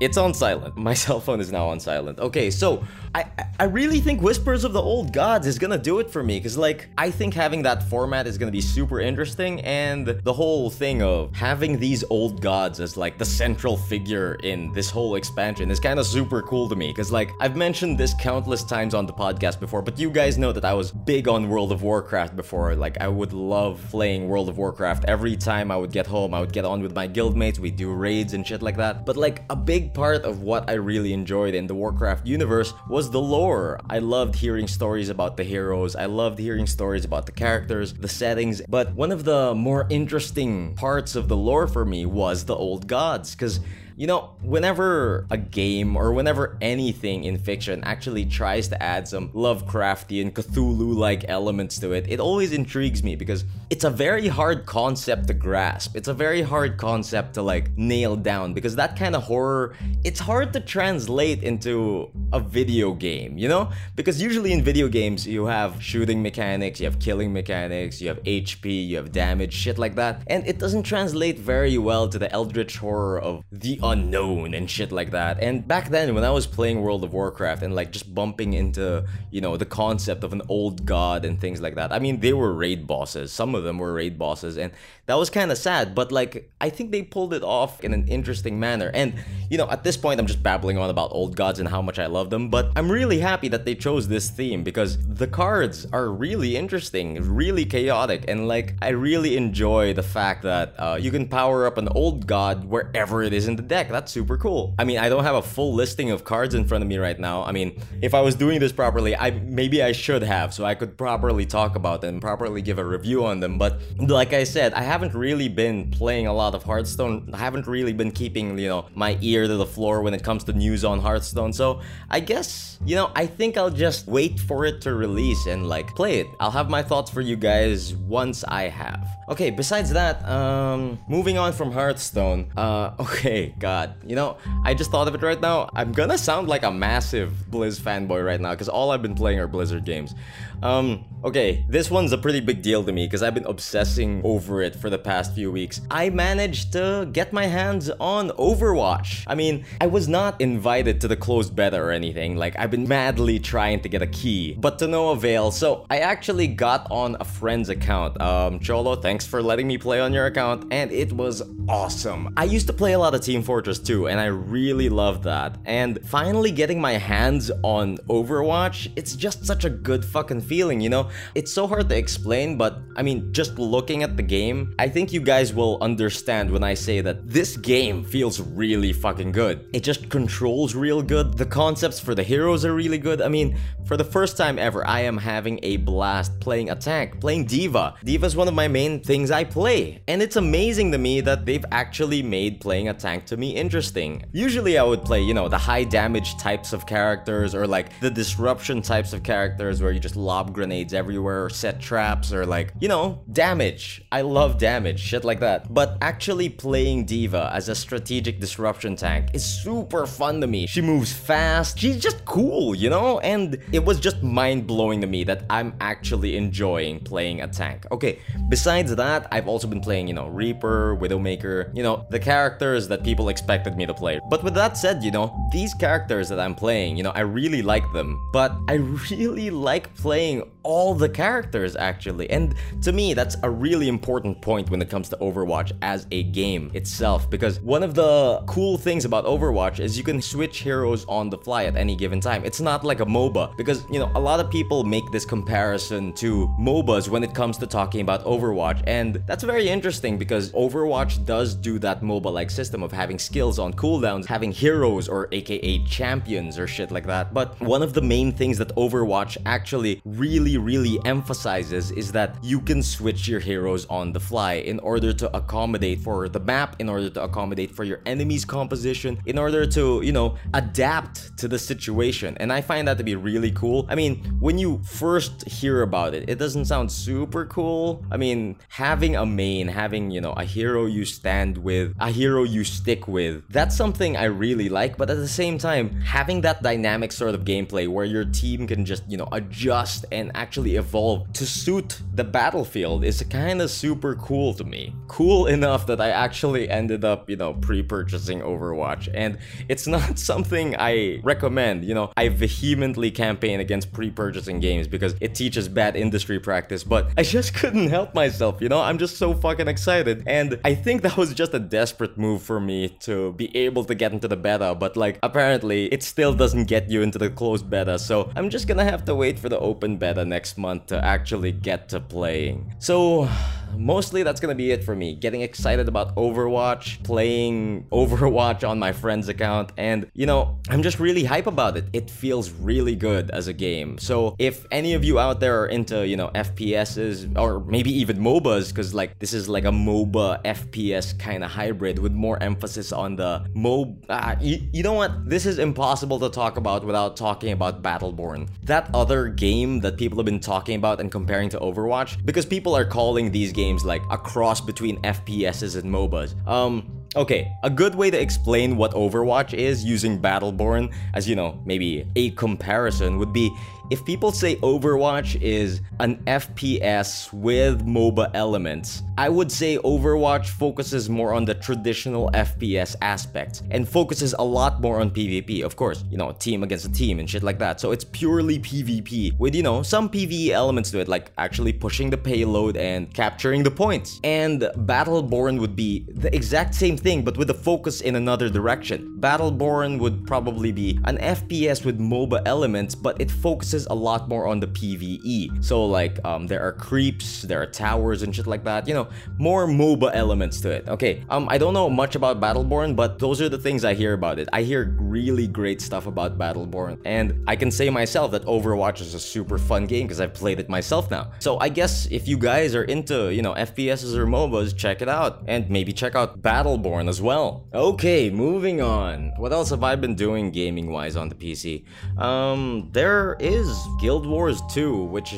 It's 0.00 0.16
on 0.16 0.32
silent. 0.34 0.76
My 0.76 0.94
cell 1.02 1.20
phone 1.20 1.40
is 1.40 1.50
now 1.50 1.68
on 1.68 1.80
silent. 1.80 2.18
Okay, 2.18 2.50
so 2.50 2.84
I 3.14 3.24
I 3.60 3.64
really 3.64 4.00
think 4.00 4.22
Whispers 4.22 4.64
of 4.64 4.72
the 4.72 4.82
Old 4.82 5.12
Gods 5.12 5.46
is 5.46 5.58
gonna 5.58 5.78
do 5.78 5.98
it 5.98 6.10
for 6.10 6.22
me 6.22 6.38
because 6.38 6.56
like 6.56 6.88
I 6.96 7.10
think 7.10 7.34
having 7.34 7.62
that 7.62 7.82
format 7.84 8.26
is 8.26 8.38
gonna 8.38 8.52
be 8.52 8.60
super 8.60 9.00
interesting 9.00 9.60
and 9.62 10.06
the 10.06 10.32
whole 10.32 10.70
thing 10.70 11.02
of 11.02 11.34
having 11.34 11.78
these 11.78 12.04
old 12.10 12.40
gods 12.40 12.80
as 12.80 12.96
like 12.96 13.18
the 13.18 13.24
central 13.24 13.76
figure 13.76 14.34
in 14.42 14.72
this 14.72 14.90
whole 14.90 15.16
expansion 15.16 15.70
is 15.70 15.80
kind 15.80 15.98
of 15.98 16.06
super 16.06 16.42
cool 16.42 16.68
to 16.68 16.76
me 16.76 16.88
because 16.88 17.10
like 17.10 17.30
I've 17.40 17.56
mentioned 17.56 17.98
this 17.98 18.14
countless 18.14 18.62
times 18.64 18.94
on 18.94 19.06
the 19.06 19.12
podcast 19.12 19.60
before, 19.60 19.82
but 19.82 19.98
you 19.98 20.10
guys 20.10 20.38
know 20.38 20.52
that 20.52 20.64
I 20.64 20.74
was 20.74 20.90
big 20.90 21.28
on 21.28 21.48
World 21.48 21.72
of 21.72 21.82
Warcraft 21.82 22.36
before. 22.36 22.74
Like 22.74 23.00
I 23.00 23.08
would 23.08 23.32
love 23.32 23.84
playing 23.90 24.28
World 24.28 24.48
of 24.48 24.58
Warcraft 24.58 25.04
every 25.06 25.36
time 25.36 25.70
I 25.70 25.76
would 25.76 25.92
get 25.92 26.06
home. 26.06 26.34
I 26.34 26.40
would 26.40 26.52
get 26.52 26.64
on 26.64 26.82
with 26.82 26.94
my 26.94 27.08
guildmates. 27.08 27.58
We 27.58 27.70
do 27.70 27.92
raids 27.92 28.34
and 28.34 28.46
shit 28.46 28.62
like 28.62 28.76
that. 28.76 29.06
But 29.06 29.16
like 29.16 29.44
a 29.50 29.56
big 29.56 29.94
part 29.94 30.24
of 30.24 30.42
what 30.42 30.68
I 30.68 30.74
really 30.74 31.12
enjoyed 31.12 31.54
in 31.54 31.66
the 31.66 31.74
Warcraft 31.74 32.26
universe 32.26 32.74
was 32.88 32.97
the 33.06 33.20
lore. 33.20 33.80
I 33.88 34.00
loved 34.00 34.34
hearing 34.34 34.66
stories 34.66 35.08
about 35.08 35.36
the 35.36 35.44
heroes. 35.44 35.94
I 35.94 36.06
loved 36.06 36.38
hearing 36.38 36.66
stories 36.66 37.04
about 37.04 37.26
the 37.26 37.32
characters, 37.32 37.92
the 37.94 38.08
settings. 38.08 38.60
But 38.68 38.92
one 38.94 39.12
of 39.12 39.24
the 39.24 39.54
more 39.54 39.86
interesting 39.88 40.74
parts 40.74 41.14
of 41.14 41.28
the 41.28 41.36
lore 41.36 41.68
for 41.68 41.84
me 41.84 42.04
was 42.04 42.44
the 42.44 42.56
old 42.56 42.88
gods 42.88 43.34
because 43.34 43.60
you 43.98 44.06
know, 44.06 44.30
whenever 44.42 45.26
a 45.28 45.36
game 45.36 45.96
or 45.96 46.12
whenever 46.12 46.56
anything 46.60 47.24
in 47.24 47.36
fiction 47.36 47.82
actually 47.82 48.24
tries 48.24 48.68
to 48.68 48.80
add 48.80 49.08
some 49.08 49.28
Lovecraftian, 49.30 50.30
Cthulhu 50.30 50.94
like 50.94 51.24
elements 51.26 51.80
to 51.80 51.90
it, 51.90 52.06
it 52.08 52.20
always 52.20 52.52
intrigues 52.52 53.02
me 53.02 53.16
because 53.16 53.44
it's 53.70 53.82
a 53.82 53.90
very 53.90 54.28
hard 54.28 54.66
concept 54.66 55.26
to 55.26 55.34
grasp. 55.34 55.96
It's 55.96 56.06
a 56.06 56.14
very 56.14 56.42
hard 56.42 56.76
concept 56.78 57.34
to 57.34 57.42
like 57.42 57.76
nail 57.76 58.14
down 58.14 58.54
because 58.54 58.76
that 58.76 58.96
kind 58.96 59.16
of 59.16 59.24
horror, 59.24 59.74
it's 60.04 60.20
hard 60.20 60.52
to 60.52 60.60
translate 60.60 61.42
into 61.42 62.08
a 62.32 62.38
video 62.38 62.94
game, 62.94 63.36
you 63.36 63.48
know? 63.48 63.72
Because 63.96 64.22
usually 64.22 64.52
in 64.52 64.62
video 64.62 64.86
games, 64.86 65.26
you 65.26 65.46
have 65.46 65.82
shooting 65.82 66.22
mechanics, 66.22 66.78
you 66.78 66.86
have 66.86 67.00
killing 67.00 67.32
mechanics, 67.32 68.00
you 68.00 68.06
have 68.06 68.22
HP, 68.22 68.86
you 68.86 68.96
have 68.96 69.10
damage, 69.10 69.52
shit 69.52 69.76
like 69.76 69.96
that. 69.96 70.22
And 70.28 70.46
it 70.46 70.60
doesn't 70.60 70.84
translate 70.84 71.36
very 71.36 71.78
well 71.78 72.08
to 72.08 72.16
the 72.16 72.30
eldritch 72.30 72.76
horror 72.76 73.18
of 73.20 73.42
the 73.50 73.80
unknown 73.90 74.54
and 74.54 74.70
shit 74.70 74.92
like 74.92 75.10
that. 75.12 75.42
And 75.42 75.66
back 75.66 75.88
then, 75.88 76.14
when 76.14 76.24
I 76.24 76.30
was 76.30 76.46
playing 76.46 76.80
World 76.82 77.04
of 77.04 77.12
Warcraft 77.12 77.62
and 77.62 77.74
like 77.74 77.92
just 77.92 78.14
bumping 78.14 78.52
into, 78.54 79.04
you 79.30 79.40
know, 79.40 79.56
the 79.56 79.66
concept 79.66 80.24
of 80.24 80.32
an 80.32 80.42
old 80.48 80.86
god 80.86 81.24
and 81.24 81.40
things 81.40 81.60
like 81.60 81.74
that, 81.76 81.92
I 81.92 81.98
mean, 81.98 82.20
they 82.20 82.32
were 82.32 82.52
raid 82.52 82.86
bosses. 82.86 83.32
Some 83.32 83.54
of 83.54 83.64
them 83.64 83.78
were 83.78 83.92
raid 83.92 84.18
bosses, 84.18 84.58
and 84.58 84.72
that 85.06 85.14
was 85.14 85.30
kind 85.30 85.50
of 85.50 85.58
sad, 85.58 85.94
but 85.94 86.12
like, 86.12 86.50
I 86.60 86.68
think 86.68 86.92
they 86.92 87.02
pulled 87.02 87.32
it 87.32 87.42
off 87.42 87.82
in 87.82 87.94
an 87.94 88.06
interesting 88.08 88.60
manner. 88.60 88.90
And, 88.92 89.14
you 89.48 89.56
know, 89.56 89.68
at 89.70 89.82
this 89.82 89.96
point, 89.96 90.20
I'm 90.20 90.26
just 90.26 90.42
babbling 90.42 90.76
on 90.76 90.90
about 90.90 91.12
old 91.12 91.34
gods 91.34 91.58
and 91.58 91.68
how 91.68 91.80
much 91.80 91.98
I 91.98 92.06
love 92.06 92.28
them, 92.28 92.50
but 92.50 92.70
I'm 92.76 92.92
really 92.92 93.20
happy 93.20 93.48
that 93.48 93.64
they 93.64 93.74
chose 93.74 94.08
this 94.08 94.28
theme 94.28 94.62
because 94.62 94.98
the 95.06 95.26
cards 95.26 95.86
are 95.92 96.10
really 96.10 96.56
interesting, 96.56 97.14
really 97.22 97.64
chaotic, 97.64 98.24
and 98.28 98.46
like, 98.46 98.74
I 98.82 98.90
really 98.90 99.36
enjoy 99.36 99.94
the 99.94 100.02
fact 100.02 100.42
that 100.42 100.74
uh, 100.78 100.98
you 101.00 101.10
can 101.10 101.26
power 101.28 101.66
up 101.66 101.78
an 101.78 101.88
old 101.88 102.26
god 102.26 102.66
wherever 102.66 103.22
it 103.22 103.32
is 103.32 103.48
in 103.48 103.56
the 103.56 103.62
deck 103.62 103.77
deck. 103.78 103.88
That's 103.88 104.10
super 104.10 104.36
cool. 104.36 104.74
I 104.78 104.84
mean, 104.84 104.98
I 104.98 105.08
don't 105.08 105.24
have 105.24 105.36
a 105.36 105.42
full 105.42 105.72
listing 105.72 106.10
of 106.10 106.24
cards 106.24 106.54
in 106.54 106.64
front 106.66 106.82
of 106.82 106.88
me 106.88 106.98
right 106.98 107.18
now. 107.18 107.44
I 107.44 107.52
mean, 107.52 107.80
if 108.02 108.12
I 108.12 108.20
was 108.20 108.34
doing 108.34 108.58
this 108.58 108.72
properly, 108.72 109.14
I 109.16 109.30
maybe 109.30 109.82
I 109.82 109.92
should 109.92 110.22
have 110.22 110.52
so 110.52 110.64
I 110.64 110.74
could 110.74 110.98
properly 110.98 111.46
talk 111.46 111.76
about 111.76 112.00
them, 112.00 112.20
properly 112.20 112.60
give 112.60 112.78
a 112.78 112.84
review 112.84 113.24
on 113.24 113.40
them. 113.40 113.56
But 113.56 113.80
like 113.98 114.32
I 114.32 114.44
said, 114.44 114.74
I 114.74 114.82
haven't 114.82 115.14
really 115.14 115.48
been 115.48 115.90
playing 115.90 116.26
a 116.26 116.32
lot 116.32 116.54
of 116.54 116.62
Hearthstone. 116.64 117.30
I 117.32 117.38
haven't 117.38 117.66
really 117.66 117.92
been 117.92 118.10
keeping, 118.10 118.58
you 118.58 118.68
know, 118.68 118.86
my 118.94 119.16
ear 119.20 119.46
to 119.46 119.56
the 119.56 119.66
floor 119.66 120.02
when 120.02 120.14
it 120.14 120.24
comes 120.24 120.42
to 120.44 120.52
news 120.52 120.84
on 120.84 120.98
Hearthstone. 120.98 121.52
So 121.52 121.80
I 122.10 122.20
guess, 122.20 122.78
you 122.84 122.96
know, 122.96 123.12
I 123.14 123.26
think 123.26 123.56
I'll 123.56 123.76
just 123.86 124.08
wait 124.08 124.40
for 124.40 124.64
it 124.64 124.80
to 124.82 124.94
release 124.94 125.46
and 125.46 125.68
like 125.68 125.94
play 125.94 126.18
it. 126.20 126.26
I'll 126.40 126.56
have 126.60 126.68
my 126.68 126.82
thoughts 126.82 127.10
for 127.10 127.20
you 127.20 127.36
guys 127.36 127.94
once 127.94 128.42
I 128.44 128.64
have. 128.68 129.06
Okay, 129.28 129.50
besides 129.50 129.90
that, 129.90 130.26
um, 130.26 130.98
moving 131.06 131.36
on 131.36 131.52
from 131.52 131.70
Hearthstone, 131.70 132.50
uh, 132.56 132.94
okay, 133.00 133.54
God, 133.58 133.67
you 134.06 134.16
know, 134.16 134.36
I 134.64 134.74
just 134.74 134.90
thought 134.90 135.08
of 135.08 135.14
it 135.14 135.22
right 135.22 135.40
now. 135.40 135.68
I'm 135.74 135.92
gonna 135.92 136.18
sound 136.18 136.48
like 136.48 136.62
a 136.62 136.70
massive 136.70 137.32
Blizz 137.50 137.80
fanboy 137.80 138.24
right 138.24 138.40
now 138.40 138.52
because 138.52 138.68
all 138.68 138.90
I've 138.90 139.02
been 139.02 139.14
playing 139.14 139.38
are 139.38 139.46
Blizzard 139.46 139.84
games. 139.84 140.14
Um, 140.62 141.04
okay, 141.24 141.64
this 141.68 141.90
one's 141.90 142.12
a 142.12 142.18
pretty 142.18 142.40
big 142.40 142.62
deal 142.62 142.82
to 142.84 142.92
me 142.92 143.06
because 143.06 143.22
I've 143.22 143.34
been 143.34 143.46
obsessing 143.46 144.22
over 144.24 144.60
it 144.62 144.74
for 144.74 144.90
the 144.90 144.98
past 144.98 145.34
few 145.34 145.52
weeks. 145.52 145.80
I 145.90 146.10
managed 146.10 146.72
to 146.72 147.08
get 147.12 147.32
my 147.32 147.46
hands 147.46 147.90
on 148.00 148.30
Overwatch. 148.30 149.24
I 149.26 149.34
mean, 149.34 149.64
I 149.80 149.86
was 149.86 150.08
not 150.08 150.40
invited 150.40 151.00
to 151.02 151.08
the 151.08 151.16
closed 151.16 151.54
beta 151.54 151.80
or 151.80 151.90
anything. 151.90 152.36
Like, 152.36 152.58
I've 152.58 152.70
been 152.70 152.88
madly 152.88 153.38
trying 153.38 153.80
to 153.80 153.88
get 153.88 154.02
a 154.02 154.06
key, 154.06 154.54
but 154.58 154.78
to 154.80 154.88
no 154.88 155.10
avail. 155.10 155.50
So, 155.50 155.86
I 155.90 155.98
actually 155.98 156.48
got 156.48 156.90
on 156.90 157.16
a 157.20 157.24
friend's 157.24 157.68
account. 157.68 158.20
Um, 158.20 158.58
Cholo, 158.58 158.96
thanks 158.96 159.26
for 159.26 159.42
letting 159.42 159.68
me 159.68 159.78
play 159.78 160.00
on 160.00 160.12
your 160.12 160.26
account, 160.26 160.66
and 160.72 160.90
it 160.90 161.12
was 161.12 161.42
awesome. 161.68 162.32
I 162.36 162.44
used 162.44 162.66
to 162.66 162.72
play 162.72 162.94
a 162.94 162.98
lot 162.98 163.14
of 163.14 163.20
Team 163.20 163.42
Fortress 163.48 163.78
2, 163.78 164.08
and 164.08 164.20
I 164.20 164.26
really 164.26 164.90
love 164.90 165.22
that. 165.22 165.56
And 165.64 165.98
finally 166.04 166.50
getting 166.50 166.82
my 166.82 166.98
hands 166.98 167.50
on 167.62 167.96
Overwatch, 168.10 168.92
it's 168.94 169.16
just 169.16 169.46
such 169.46 169.64
a 169.64 169.70
good 169.70 170.04
fucking 170.04 170.42
feeling, 170.42 170.82
you 170.82 170.90
know? 170.90 171.08
It's 171.34 171.50
so 171.50 171.66
hard 171.66 171.88
to 171.88 171.96
explain, 171.96 172.58
but 172.58 172.78
I 172.94 173.00
mean, 173.00 173.32
just 173.32 173.58
looking 173.58 174.02
at 174.02 174.18
the 174.18 174.22
game, 174.22 174.74
I 174.78 174.90
think 174.90 175.14
you 175.14 175.22
guys 175.22 175.54
will 175.54 175.78
understand 175.80 176.50
when 176.50 176.62
I 176.62 176.74
say 176.74 177.00
that 177.00 177.26
this 177.26 177.56
game 177.56 178.04
feels 178.04 178.38
really 178.38 178.92
fucking 178.92 179.32
good. 179.32 179.66
It 179.72 179.82
just 179.82 180.10
controls 180.10 180.74
real 180.74 181.00
good. 181.00 181.38
The 181.38 181.46
concepts 181.46 181.98
for 181.98 182.14
the 182.14 182.22
heroes 182.22 182.66
are 182.66 182.74
really 182.74 182.98
good. 182.98 183.22
I 183.22 183.28
mean, 183.28 183.56
for 183.86 183.96
the 183.96 184.04
first 184.04 184.36
time 184.36 184.58
ever, 184.58 184.86
I 184.86 185.00
am 185.00 185.16
having 185.16 185.58
a 185.62 185.78
blast 185.78 186.38
playing 186.40 186.68
a 186.68 186.76
tank, 186.76 187.18
playing 187.18 187.46
Diva. 187.46 187.94
D.Va 188.04 188.26
is 188.26 188.36
one 188.36 188.46
of 188.46 188.52
my 188.52 188.68
main 188.68 189.00
things 189.02 189.30
I 189.30 189.44
play, 189.44 190.02
and 190.06 190.20
it's 190.20 190.36
amazing 190.36 190.92
to 190.92 190.98
me 190.98 191.22
that 191.22 191.46
they've 191.46 191.64
actually 191.72 192.22
made 192.22 192.60
playing 192.60 192.90
a 192.90 192.92
tank 192.92 193.24
to 193.24 193.37
me 193.38 193.54
interesting. 193.54 194.24
Usually 194.32 194.76
I 194.78 194.82
would 194.82 195.02
play, 195.02 195.22
you 195.22 195.34
know, 195.34 195.48
the 195.48 195.58
high 195.58 195.84
damage 195.84 196.36
types 196.36 196.72
of 196.72 196.86
characters 196.86 197.54
or 197.54 197.66
like 197.66 197.98
the 198.00 198.10
disruption 198.10 198.82
types 198.82 199.12
of 199.12 199.22
characters 199.22 199.80
where 199.80 199.92
you 199.92 200.00
just 200.00 200.16
lob 200.16 200.52
grenades 200.52 200.92
everywhere 200.92 201.44
or 201.44 201.50
set 201.50 201.80
traps 201.80 202.32
or 202.32 202.44
like, 202.44 202.72
you 202.80 202.88
know, 202.88 203.22
damage. 203.32 204.02
I 204.10 204.22
love 204.22 204.58
damage, 204.58 205.00
shit 205.00 205.24
like 205.24 205.40
that. 205.40 205.72
But 205.72 205.96
actually 206.02 206.48
playing 206.48 207.04
D.Va 207.06 207.50
as 207.52 207.68
a 207.68 207.74
strategic 207.74 208.40
disruption 208.40 208.96
tank 208.96 209.28
is 209.34 209.44
super 209.44 210.06
fun 210.06 210.40
to 210.40 210.46
me. 210.46 210.66
She 210.66 210.80
moves 210.80 211.12
fast, 211.12 211.78
she's 211.78 211.98
just 211.98 212.24
cool, 212.24 212.74
you 212.74 212.90
know? 212.90 213.20
And 213.20 213.58
it 213.72 213.84
was 213.84 214.00
just 214.00 214.22
mind 214.22 214.66
blowing 214.66 215.00
to 215.00 215.06
me 215.06 215.24
that 215.24 215.44
I'm 215.48 215.74
actually 215.80 216.36
enjoying 216.36 217.00
playing 217.00 217.40
a 217.42 217.48
tank. 217.48 217.86
Okay, 217.92 218.18
besides 218.48 218.94
that, 218.96 219.28
I've 219.30 219.46
also 219.46 219.68
been 219.68 219.80
playing, 219.80 220.08
you 220.08 220.14
know, 220.14 220.26
Reaper, 220.28 220.96
Widowmaker, 220.96 221.74
you 221.76 221.82
know, 221.82 222.06
the 222.10 222.18
characters 222.18 222.88
that 222.88 223.04
people 223.04 223.27
expected 223.28 223.76
me 223.76 223.86
to 223.86 223.94
play. 223.94 224.20
But 224.28 224.42
with 224.42 224.54
that 224.54 224.76
said, 224.76 225.02
you 225.02 225.10
know, 225.10 225.34
these 225.52 225.74
characters 225.74 226.28
that 226.28 226.40
I'm 226.40 226.54
playing, 226.54 226.96
you 226.96 227.02
know, 227.02 227.10
I 227.10 227.20
really 227.20 227.62
like 227.62 227.90
them. 227.92 228.20
But 228.32 228.52
I 228.68 228.74
really 229.10 229.50
like 229.50 229.94
playing 229.94 230.42
all 230.62 230.94
the 230.94 231.08
characters 231.08 231.76
actually. 231.76 232.28
And 232.30 232.54
to 232.82 232.92
me, 232.92 233.14
that's 233.14 233.36
a 233.42 233.50
really 233.50 233.88
important 233.88 234.40
point 234.42 234.70
when 234.70 234.82
it 234.82 234.90
comes 234.90 235.08
to 235.08 235.16
Overwatch 235.16 235.72
as 235.82 236.06
a 236.10 236.24
game 236.24 236.70
itself. 236.74 237.30
Because 237.30 237.60
one 237.60 237.82
of 237.82 237.94
the 237.94 238.42
cool 238.46 238.76
things 238.76 239.04
about 239.04 239.24
Overwatch 239.24 239.80
is 239.80 239.96
you 239.96 240.04
can 240.04 240.20
switch 240.20 240.58
heroes 240.58 241.04
on 241.06 241.30
the 241.30 241.38
fly 241.38 241.64
at 241.64 241.76
any 241.76 241.96
given 241.96 242.20
time. 242.20 242.44
It's 242.44 242.60
not 242.60 242.84
like 242.84 243.00
a 243.00 243.06
MOBA. 243.06 243.56
Because, 243.56 243.82
you 243.90 243.98
know, 243.98 244.10
a 244.14 244.20
lot 244.20 244.40
of 244.40 244.50
people 244.50 244.84
make 244.84 245.10
this 245.10 245.24
comparison 245.24 246.12
to 246.14 246.48
MOBAs 246.60 247.08
when 247.08 247.24
it 247.24 247.34
comes 247.34 247.56
to 247.58 247.66
talking 247.66 248.02
about 248.02 248.24
Overwatch. 248.24 248.82
And 248.86 249.22
that's 249.26 249.44
very 249.44 249.68
interesting 249.68 250.18
because 250.18 250.52
Overwatch 250.52 251.24
does 251.24 251.54
do 251.54 251.78
that 251.78 252.02
MOBA 252.02 252.30
like 252.32 252.50
system 252.50 252.82
of 252.82 252.92
having 252.92 253.17
skills 253.20 253.58
on 253.58 253.72
cooldowns, 253.72 254.26
having 254.26 254.52
heroes 254.52 255.08
or 255.08 255.28
aka 255.32 255.84
champions 255.84 256.58
or 256.58 256.66
shit 256.66 256.90
like 256.90 257.06
that. 257.06 257.34
But 257.34 257.58
one 257.60 257.82
of 257.82 257.94
the 257.94 258.02
main 258.02 258.32
things 258.32 258.58
that 258.58 258.74
Overwatch 258.76 259.36
actually 259.46 260.00
really 260.04 260.56
really 260.58 260.98
emphasizes 261.04 261.90
is 261.92 262.12
that 262.12 262.36
you 262.42 262.60
can 262.60 262.82
switch 262.82 263.28
your 263.28 263.40
heroes 263.40 263.86
on 263.86 264.12
the 264.12 264.20
fly 264.20 264.54
in 264.54 264.78
order 264.80 265.12
to 265.12 265.36
accommodate 265.36 266.00
for 266.00 266.28
the 266.28 266.40
map, 266.40 266.76
in 266.78 266.88
order 266.88 267.10
to 267.10 267.22
accommodate 267.22 267.70
for 267.70 267.84
your 267.84 268.00
enemy's 268.06 268.44
composition, 268.44 269.18
in 269.26 269.38
order 269.38 269.66
to, 269.66 270.00
you 270.02 270.12
know, 270.12 270.36
adapt 270.54 271.36
to 271.38 271.48
the 271.48 271.58
situation. 271.58 272.36
And 272.38 272.52
I 272.52 272.60
find 272.60 272.86
that 272.88 272.98
to 272.98 273.04
be 273.04 273.16
really 273.16 273.50
cool. 273.50 273.86
I 273.88 273.94
mean, 273.94 274.16
when 274.40 274.58
you 274.58 274.80
first 274.84 275.48
hear 275.48 275.82
about 275.82 276.14
it, 276.14 276.28
it 276.28 276.38
doesn't 276.38 276.66
sound 276.66 276.92
super 276.92 277.46
cool. 277.46 278.04
I 278.10 278.16
mean, 278.16 278.56
having 278.68 279.16
a 279.16 279.26
main, 279.26 279.68
having, 279.68 280.10
you 280.10 280.20
know, 280.20 280.32
a 280.32 280.44
hero 280.44 280.86
you 280.86 281.04
stand 281.04 281.58
with, 281.58 281.94
a 281.98 282.10
hero 282.10 282.44
you 282.44 282.64
stick 282.64 283.07
with, 283.08 283.42
that's 283.50 283.76
something 283.76 284.16
I 284.16 284.24
really 284.24 284.68
like. 284.68 284.96
But 284.96 285.10
at 285.10 285.16
the 285.16 285.28
same 285.28 285.58
time, 285.58 286.00
having 286.02 286.42
that 286.42 286.62
dynamic 286.62 287.12
sort 287.12 287.34
of 287.34 287.44
gameplay 287.44 287.88
where 287.88 288.04
your 288.04 288.24
team 288.24 288.66
can 288.66 288.84
just, 288.84 289.02
you 289.08 289.16
know, 289.16 289.28
adjust 289.32 290.04
and 290.12 290.30
actually 290.34 290.76
evolve 290.76 291.32
to 291.34 291.46
suit 291.46 292.00
the 292.14 292.24
battlefield 292.24 293.04
is 293.04 293.22
kind 293.30 293.62
of 293.62 293.70
super 293.70 294.14
cool 294.16 294.54
to 294.54 294.64
me. 294.64 294.94
Cool 295.06 295.46
enough 295.46 295.86
that 295.86 296.00
I 296.00 296.10
actually 296.10 296.68
ended 296.68 297.04
up, 297.04 297.30
you 297.30 297.36
know, 297.36 297.54
pre-purchasing 297.54 298.40
Overwatch. 298.40 299.08
And 299.14 299.38
it's 299.68 299.86
not 299.86 300.18
something 300.30 300.76
I 300.78 301.20
recommend, 301.22 301.84
you 301.84 301.94
know. 301.94 302.12
I 302.16 302.28
vehemently 302.28 303.10
campaign 303.10 303.60
against 303.60 303.92
pre-purchasing 303.92 304.60
games 304.60 304.86
because 304.86 305.14
it 305.20 305.34
teaches 305.34 305.68
bad 305.68 305.96
industry 305.96 306.38
practice, 306.38 306.84
but 306.84 307.10
I 307.16 307.22
just 307.22 307.54
couldn't 307.60 307.88
help 307.88 308.14
myself, 308.14 308.60
you 308.60 308.68
know. 308.68 308.80
I'm 308.80 308.98
just 308.98 309.16
so 309.16 309.34
fucking 309.34 309.68
excited. 309.68 310.24
And 310.26 310.60
I 310.64 310.74
think 310.74 311.02
that 311.02 311.16
was 311.16 311.34
just 311.34 311.54
a 311.54 311.58
desperate 311.58 312.18
move 312.18 312.42
for 312.42 312.60
me 312.60 312.88
to 313.00 313.32
be 313.32 313.54
able 313.56 313.84
to 313.84 313.94
get 313.94 314.12
into 314.12 314.28
the 314.28 314.36
beta, 314.36 314.74
but 314.74 314.96
like 314.96 315.18
apparently 315.22 315.86
it 315.86 316.02
still 316.02 316.34
doesn't 316.34 316.64
get 316.64 316.90
you 316.90 317.02
into 317.02 317.18
the 317.18 317.30
closed 317.30 317.68
beta. 317.68 317.98
So 317.98 318.30
I'm 318.36 318.50
just 318.50 318.66
gonna 318.66 318.84
have 318.84 319.04
to 319.06 319.14
wait 319.14 319.38
for 319.38 319.48
the 319.48 319.58
open 319.58 319.96
beta 319.96 320.24
next 320.24 320.58
month 320.58 320.86
to 320.86 321.04
actually 321.04 321.52
get 321.52 321.88
to 321.90 322.00
playing. 322.00 322.74
So 322.78 323.28
mostly 323.76 324.22
that's 324.22 324.40
gonna 324.40 324.54
be 324.54 324.70
it 324.70 324.84
for 324.84 324.94
me. 324.94 325.14
Getting 325.14 325.42
excited 325.42 325.88
about 325.88 326.14
Overwatch, 326.16 327.02
playing 327.04 327.86
Overwatch 327.92 328.68
on 328.68 328.78
my 328.78 328.92
friend's 328.92 329.28
account, 329.28 329.72
and 329.76 330.10
you 330.14 330.26
know, 330.26 330.58
I'm 330.68 330.82
just 330.82 331.00
really 331.00 331.24
hype 331.24 331.46
about 331.46 331.76
it. 331.76 331.86
It 331.92 332.10
feels 332.10 332.50
really 332.50 332.96
good 332.96 333.30
as 333.30 333.48
a 333.48 333.52
game. 333.52 333.98
So 333.98 334.34
if 334.38 334.66
any 334.70 334.94
of 334.94 335.04
you 335.04 335.18
out 335.18 335.40
there 335.40 335.62
are 335.62 335.66
into, 335.66 336.06
you 336.06 336.16
know, 336.16 336.28
FPSs 336.34 337.38
or 337.38 337.60
maybe 337.60 337.92
even 337.98 338.18
MOBAs, 338.18 338.68
because 338.68 338.94
like 338.94 339.18
this 339.18 339.32
is 339.32 339.48
like 339.48 339.64
a 339.64 339.70
MOBA 339.70 340.42
FPS 340.44 341.18
kind 341.18 341.44
of 341.44 341.50
hybrid 341.50 341.98
with 341.98 342.12
more 342.12 342.42
emphasis 342.42 342.92
on 342.92 343.16
the 343.16 343.44
MOB. 343.54 344.04
Uh, 344.08 344.36
you, 344.40 344.60
you 344.72 344.82
know 344.82 344.92
what? 344.94 345.28
This 345.28 345.46
is 345.46 345.58
impossible 345.58 346.18
to 346.20 346.30
talk 346.30 346.56
about 346.56 346.84
without 346.84 347.16
talking 347.16 347.52
about 347.52 347.82
Battleborn. 347.82 348.48
That 348.62 348.90
other 348.94 349.28
game 349.28 349.80
that 349.80 349.96
people 349.96 350.18
have 350.18 350.26
been 350.26 350.40
talking 350.40 350.76
about 350.76 351.00
and 351.00 351.10
comparing 351.10 351.48
to 351.50 351.58
Overwatch, 351.58 352.24
because 352.24 352.46
people 352.46 352.76
are 352.76 352.84
calling 352.84 353.30
these 353.30 353.52
games 353.58 353.84
like 353.84 354.02
a 354.08 354.16
cross 354.16 354.60
between 354.60 355.02
FPSs 355.02 355.74
and 355.76 355.92
MOBAs. 355.92 356.30
Um, 356.46 356.98
Okay, 357.16 357.50
a 357.62 357.70
good 357.70 357.94
way 357.94 358.10
to 358.10 358.20
explain 358.20 358.76
what 358.76 358.92
Overwatch 358.92 359.54
is 359.54 359.82
using 359.82 360.20
Battleborn 360.20 360.92
as, 361.14 361.26
you 361.26 361.34
know, 361.34 361.58
maybe 361.64 362.06
a 362.16 362.30
comparison 362.32 363.18
would 363.18 363.32
be 363.32 363.50
if 363.90 364.04
people 364.04 364.32
say 364.32 364.56
Overwatch 364.56 365.40
is 365.40 365.80
an 366.00 366.16
FPS 366.26 367.32
with 367.32 367.86
MOBA 367.86 368.30
elements, 368.34 369.02
I 369.16 369.30
would 369.30 369.50
say 369.50 369.78
Overwatch 369.78 370.48
focuses 370.48 371.08
more 371.08 371.32
on 371.32 371.46
the 371.46 371.54
traditional 371.54 372.30
FPS 372.32 372.96
aspect 373.00 373.62
and 373.70 373.88
focuses 373.88 374.34
a 374.38 374.44
lot 374.44 374.82
more 374.82 375.00
on 375.00 375.10
PvP. 375.10 375.62
Of 375.62 375.76
course, 375.76 376.04
you 376.10 376.18
know, 376.18 376.32
team 376.32 376.62
against 376.62 376.84
a 376.84 376.92
team 376.92 377.18
and 377.18 377.28
shit 377.28 377.42
like 377.42 377.58
that. 377.60 377.80
So 377.80 377.92
it's 377.92 378.04
purely 378.04 378.58
PvP 378.58 379.38
with, 379.38 379.54
you 379.54 379.62
know, 379.62 379.82
some 379.82 380.10
PvE 380.10 380.50
elements 380.50 380.90
to 380.90 381.00
it, 381.00 381.08
like 381.08 381.32
actually 381.38 381.72
pushing 381.72 382.10
the 382.10 382.18
payload 382.18 382.76
and 382.76 383.12
capturing 383.14 383.62
the 383.62 383.70
points. 383.70 384.20
And 384.22 384.60
Battleborn 384.60 385.58
would 385.60 385.74
be 385.74 386.06
the 386.14 386.34
exact 386.34 386.74
same 386.74 386.96
thing, 386.96 387.22
but 387.22 387.38
with 387.38 387.48
a 387.50 387.54
focus 387.54 388.02
in 388.02 388.16
another 388.16 388.50
direction. 388.50 389.16
Battleborn 389.18 389.98
would 389.98 390.26
probably 390.26 390.72
be 390.72 391.00
an 391.04 391.16
FPS 391.18 391.84
with 391.84 391.98
MOBA 391.98 392.42
elements, 392.44 392.94
but 392.94 393.20
it 393.20 393.30
focuses 393.30 393.77
a 393.86 393.94
lot 393.94 394.28
more 394.28 394.46
on 394.46 394.60
the 394.60 394.66
PvE. 394.66 395.64
So 395.64 395.84
like, 395.86 396.24
um, 396.24 396.46
there 396.46 396.62
are 396.62 396.72
creeps, 396.72 397.42
there 397.42 397.60
are 397.62 397.66
towers 397.66 398.22
and 398.22 398.34
shit 398.34 398.46
like 398.46 398.64
that. 398.64 398.88
You 398.88 398.94
know, 398.94 399.08
more 399.38 399.66
MOBA 399.66 400.10
elements 400.14 400.60
to 400.62 400.70
it. 400.70 400.88
Okay, 400.88 401.24
um, 401.30 401.48
I 401.50 401.58
don't 401.58 401.74
know 401.74 401.88
much 401.90 402.14
about 402.14 402.40
Battleborn, 402.40 402.96
but 402.96 403.18
those 403.18 403.40
are 403.40 403.48
the 403.48 403.58
things 403.58 403.84
I 403.84 403.94
hear 403.94 404.12
about 404.12 404.38
it. 404.38 404.48
I 404.52 404.62
hear 404.62 404.94
really 404.98 405.46
great 405.46 405.80
stuff 405.80 406.06
about 406.06 406.38
Battleborn, 406.38 406.98
and 407.04 407.44
I 407.46 407.56
can 407.56 407.70
say 407.70 407.90
myself 407.90 408.32
that 408.32 408.44
Overwatch 408.44 409.00
is 409.00 409.14
a 409.14 409.20
super 409.20 409.58
fun 409.58 409.86
game 409.86 410.06
because 410.06 410.20
I've 410.20 410.34
played 410.34 410.60
it 410.60 410.68
myself 410.68 411.10
now. 411.10 411.32
So 411.38 411.58
I 411.58 411.68
guess 411.68 412.06
if 412.10 412.26
you 412.28 412.38
guys 412.38 412.74
are 412.74 412.84
into, 412.84 413.32
you 413.32 413.42
know, 413.42 413.54
FPSs 413.54 414.14
or 414.14 414.26
MOBAs, 414.26 414.76
check 414.76 415.02
it 415.02 415.08
out, 415.08 415.42
and 415.46 415.68
maybe 415.70 415.92
check 415.92 416.14
out 416.14 416.42
Battleborn 416.42 417.08
as 417.08 417.20
well. 417.20 417.66
Okay, 417.74 418.30
moving 418.30 418.80
on. 418.80 419.32
What 419.36 419.52
else 419.52 419.70
have 419.70 419.82
I 419.82 419.96
been 419.96 420.14
doing 420.14 420.50
gaming-wise 420.50 421.16
on 421.16 421.28
the 421.28 421.34
PC? 421.34 421.84
Um, 422.20 422.88
there 422.92 423.36
is 423.40 423.67
Guild 423.98 424.24
Wars 424.26 424.62
2, 424.62 424.94
which 424.96 425.32